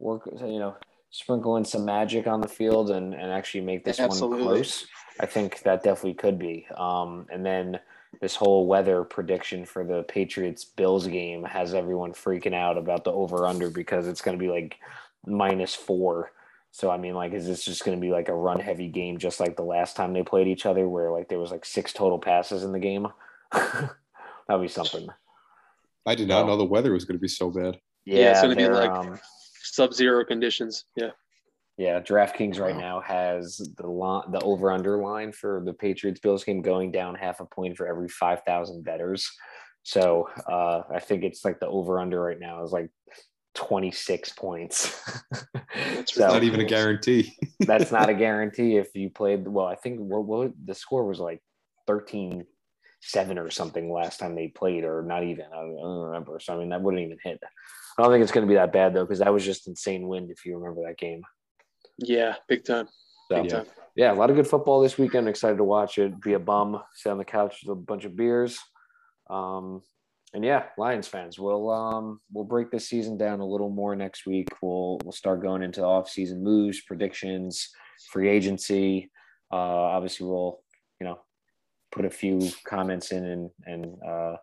work? 0.00 0.28
You 0.40 0.58
know, 0.58 0.76
sprinkle 1.10 1.56
in 1.58 1.64
some 1.64 1.84
magic 1.84 2.26
on 2.26 2.40
the 2.40 2.48
field 2.48 2.90
and 2.90 3.14
and 3.14 3.30
actually 3.30 3.60
make 3.60 3.84
this 3.84 4.00
Absolutely. 4.00 4.44
one 4.44 4.54
close? 4.54 4.86
I 5.20 5.26
think 5.26 5.60
that 5.62 5.82
definitely 5.82 6.14
could 6.14 6.38
be. 6.38 6.66
Um, 6.76 7.26
and 7.30 7.44
then 7.44 7.78
this 8.20 8.34
whole 8.36 8.66
weather 8.66 9.04
prediction 9.04 9.64
for 9.64 9.84
the 9.84 10.02
Patriots 10.04 10.64
Bills 10.64 11.06
game 11.06 11.44
has 11.44 11.74
everyone 11.74 12.12
freaking 12.12 12.54
out 12.54 12.78
about 12.78 13.04
the 13.04 13.12
over 13.12 13.46
under 13.46 13.70
because 13.70 14.06
it's 14.08 14.22
going 14.22 14.38
to 14.38 14.42
be 14.42 14.50
like 14.50 14.76
minus 15.26 15.74
four. 15.74 16.32
So 16.72 16.90
I 16.90 16.98
mean, 16.98 17.14
like, 17.14 17.32
is 17.32 17.46
this 17.46 17.64
just 17.64 17.84
going 17.84 17.96
to 17.96 18.00
be 18.00 18.10
like 18.12 18.28
a 18.28 18.34
run 18.34 18.60
heavy 18.60 18.88
game, 18.88 19.18
just 19.18 19.40
like 19.40 19.56
the 19.56 19.62
last 19.62 19.96
time 19.96 20.12
they 20.12 20.22
played 20.22 20.46
each 20.48 20.66
other, 20.66 20.88
where 20.88 21.10
like 21.10 21.28
there 21.28 21.38
was 21.38 21.50
like 21.50 21.64
six 21.64 21.92
total 21.92 22.18
passes 22.18 22.62
in 22.64 22.72
the 22.72 22.78
game? 22.78 23.06
That'd 23.52 24.62
be 24.62 24.68
something. 24.68 25.08
I 26.04 26.14
did 26.14 26.28
not 26.28 26.42
No. 26.42 26.52
know 26.52 26.56
the 26.58 26.64
weather 26.64 26.92
was 26.92 27.04
going 27.04 27.16
to 27.18 27.22
be 27.22 27.28
so 27.28 27.50
bad. 27.50 27.80
Yeah, 28.04 28.30
it's 28.30 28.42
gonna 28.42 28.54
be 28.54 28.68
like- 28.68 28.90
um, 28.90 29.18
Sub-zero 29.62 30.24
conditions. 30.24 30.84
Yeah. 30.94 31.10
Yeah, 31.78 32.00
DraftKings 32.00 32.58
right 32.58 32.76
now 32.76 33.00
has 33.00 33.58
the 33.76 33.86
line, 33.86 34.30
the 34.32 34.40
over 34.40 34.72
under 34.72 34.96
line 34.96 35.30
for 35.32 35.62
the 35.66 35.74
Patriots 35.74 36.20
Bills 36.20 36.42
game 36.42 36.62
going 36.62 36.90
down 36.90 37.14
half 37.14 37.40
a 37.40 37.44
point 37.44 37.76
for 37.76 37.86
every 37.86 38.08
five 38.08 38.42
thousand 38.46 38.82
bettors. 38.82 39.30
So 39.82 40.28
uh, 40.50 40.82
I 40.90 41.00
think 41.00 41.22
it's 41.22 41.44
like 41.44 41.60
the 41.60 41.68
over 41.68 42.00
under 42.00 42.20
right 42.20 42.40
now 42.40 42.64
is 42.64 42.72
like 42.72 42.88
twenty 43.54 43.90
six 43.90 44.32
points. 44.32 44.98
That's 45.74 46.14
so 46.14 46.28
Not 46.28 46.44
even 46.44 46.60
a 46.60 46.64
guarantee. 46.64 47.36
that's 47.60 47.92
not 47.92 48.08
a 48.08 48.14
guarantee 48.26 48.76
if 48.76 48.94
you 48.94 49.10
played. 49.10 49.46
Well, 49.46 49.66
I 49.66 49.74
think 49.74 49.98
what, 49.98 50.24
what 50.24 50.52
the 50.64 50.74
score 50.74 51.06
was 51.06 51.20
like 51.20 51.42
13 51.86 52.46
7 53.02 53.38
or 53.38 53.50
something 53.50 53.92
last 53.92 54.18
time 54.18 54.34
they 54.34 54.48
played, 54.48 54.84
or 54.84 55.02
not 55.02 55.22
even. 55.22 55.44
I 55.52 55.56
don't, 55.56 55.78
I 55.78 55.82
don't 55.82 56.06
remember. 56.06 56.40
So 56.40 56.54
I 56.54 56.58
mean, 56.58 56.70
that 56.70 56.80
wouldn't 56.80 57.02
even 57.04 57.18
hit. 57.22 57.38
I 57.98 58.02
don't 58.02 58.10
think 58.10 58.22
it's 58.22 58.32
going 58.32 58.46
to 58.46 58.50
be 58.50 58.56
that 58.56 58.72
bad 58.72 58.94
though, 58.94 59.04
because 59.04 59.18
that 59.18 59.32
was 59.32 59.44
just 59.44 59.68
insane 59.68 60.08
wind. 60.08 60.30
If 60.30 60.44
you 60.46 60.56
remember 60.56 60.82
that 60.86 60.98
game. 60.98 61.22
Yeah, 61.98 62.36
big 62.48 62.64
time. 62.64 62.88
So 63.28 63.42
Big 63.42 63.46
Yeah. 63.46 63.58
time. 63.58 63.66
yeah, 63.94 64.12
a 64.12 64.14
lot 64.14 64.30
of 64.30 64.36
good 64.36 64.46
football 64.46 64.80
this 64.80 64.98
weekend. 64.98 65.28
Excited 65.28 65.56
to 65.56 65.64
watch 65.64 65.98
it. 65.98 66.20
Be 66.20 66.34
a 66.34 66.38
bum, 66.38 66.82
sit 66.94 67.10
on 67.10 67.18
the 67.18 67.24
couch 67.24 67.62
with 67.64 67.72
a 67.78 67.80
bunch 67.80 68.04
of 68.04 68.14
beers. 68.16 68.58
Um, 69.28 69.82
and 70.34 70.44
yeah, 70.44 70.66
Lions 70.76 71.08
fans, 71.08 71.38
we'll 71.38 71.70
um 71.70 72.20
we'll 72.32 72.44
break 72.44 72.70
this 72.70 72.88
season 72.88 73.16
down 73.16 73.40
a 73.40 73.46
little 73.46 73.70
more 73.70 73.96
next 73.96 74.26
week. 74.26 74.48
We'll 74.60 74.98
we'll 75.02 75.12
start 75.12 75.40
going 75.40 75.62
into 75.62 75.82
off-season 75.82 76.42
moves, 76.42 76.82
predictions, 76.82 77.70
free 78.10 78.28
agency. 78.28 79.10
Uh, 79.50 79.56
obviously, 79.56 80.26
we'll 80.26 80.62
you 81.00 81.06
know 81.06 81.20
put 81.92 82.04
a 82.04 82.10
few 82.10 82.50
comments 82.64 83.12
in 83.12 83.24
and 83.24 83.50
and 83.64 84.02
uh, 84.06 84.36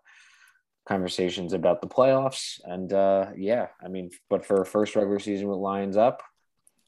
conversations 0.88 1.54
about 1.54 1.82
the 1.82 1.88
playoffs. 1.88 2.60
And 2.64 2.92
uh, 2.92 3.28
yeah, 3.36 3.68
I 3.84 3.88
mean, 3.88 4.10
but 4.30 4.46
for 4.46 4.60
our 4.60 4.66
first 4.66 4.96
regular 4.96 5.20
season 5.20 5.48
with 5.48 5.60
Lions 5.60 5.96
up, 5.98 6.24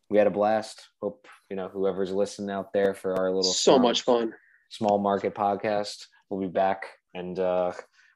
we 0.10 0.18
had 0.18 0.28
a 0.28 0.32
blast. 0.32 0.82
Hope 1.02 1.28
you 1.50 1.56
know 1.56 1.68
whoever's 1.68 2.12
listening 2.12 2.50
out 2.52 2.74
there 2.74 2.94
for 2.94 3.16
our 3.18 3.28
little 3.28 3.44
So 3.44 3.74
small- 3.74 3.80
much 3.80 4.02
fun. 4.02 4.34
small 4.70 4.98
market 5.00 5.34
podcast. 5.36 6.06
We'll 6.30 6.42
be 6.42 6.48
back 6.48 6.84
and 7.14 7.38
uh, 7.40 7.72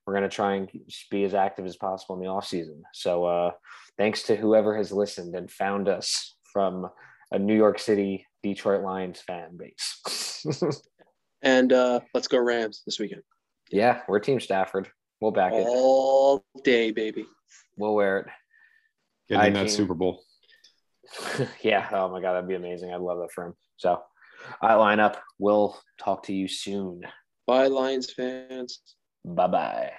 we're 0.05 0.13
going 0.13 0.29
to 0.29 0.35
try 0.35 0.55
and 0.55 0.69
be 1.11 1.23
as 1.23 1.33
active 1.35 1.65
as 1.65 1.77
possible 1.77 2.15
in 2.15 2.21
the 2.21 2.27
off 2.27 2.47
season. 2.47 2.81
So 2.93 3.25
uh, 3.25 3.51
thanks 3.97 4.23
to 4.23 4.35
whoever 4.35 4.75
has 4.75 4.91
listened 4.91 5.35
and 5.35 5.49
found 5.51 5.87
us 5.87 6.35
from 6.51 6.89
a 7.31 7.37
New 7.37 7.55
York 7.55 7.77
City 7.79 8.25
Detroit 8.41 8.81
Lions 8.81 9.21
fan 9.21 9.57
base. 9.57 10.45
And 11.41 11.71
uh, 11.71 12.01
let's 12.13 12.27
go 12.27 12.37
Rams 12.37 12.81
this 12.85 12.99
weekend. 12.99 13.21
yeah, 13.71 14.01
we're 14.09 14.19
Team 14.19 14.41
Stafford. 14.41 14.89
We'll 15.21 15.31
back 15.31 15.53
it. 15.53 15.65
All 15.65 16.43
day, 16.65 16.91
baby. 16.91 17.25
We'll 17.77 17.95
wear 17.95 18.17
it. 18.19 18.25
Getting 19.29 19.41
I 19.41 19.49
that 19.51 19.67
team- 19.67 19.69
Super 19.69 19.93
Bowl. 19.93 20.21
yeah. 21.61 21.87
Oh 21.91 22.09
my 22.09 22.21
God, 22.21 22.33
that'd 22.33 22.47
be 22.47 22.55
amazing. 22.55 22.93
I'd 22.93 23.01
love 23.01 23.19
that 23.19 23.31
for 23.33 23.47
him. 23.47 23.53
So, 23.77 24.01
I 24.61 24.75
line 24.75 24.99
up. 24.99 25.21
We'll 25.37 25.77
talk 25.99 26.23
to 26.23 26.33
you 26.33 26.47
soon. 26.47 27.01
Bye, 27.45 27.67
Lions 27.67 28.11
fans. 28.11 28.81
Bye 29.25 29.47
bye. 29.47 29.91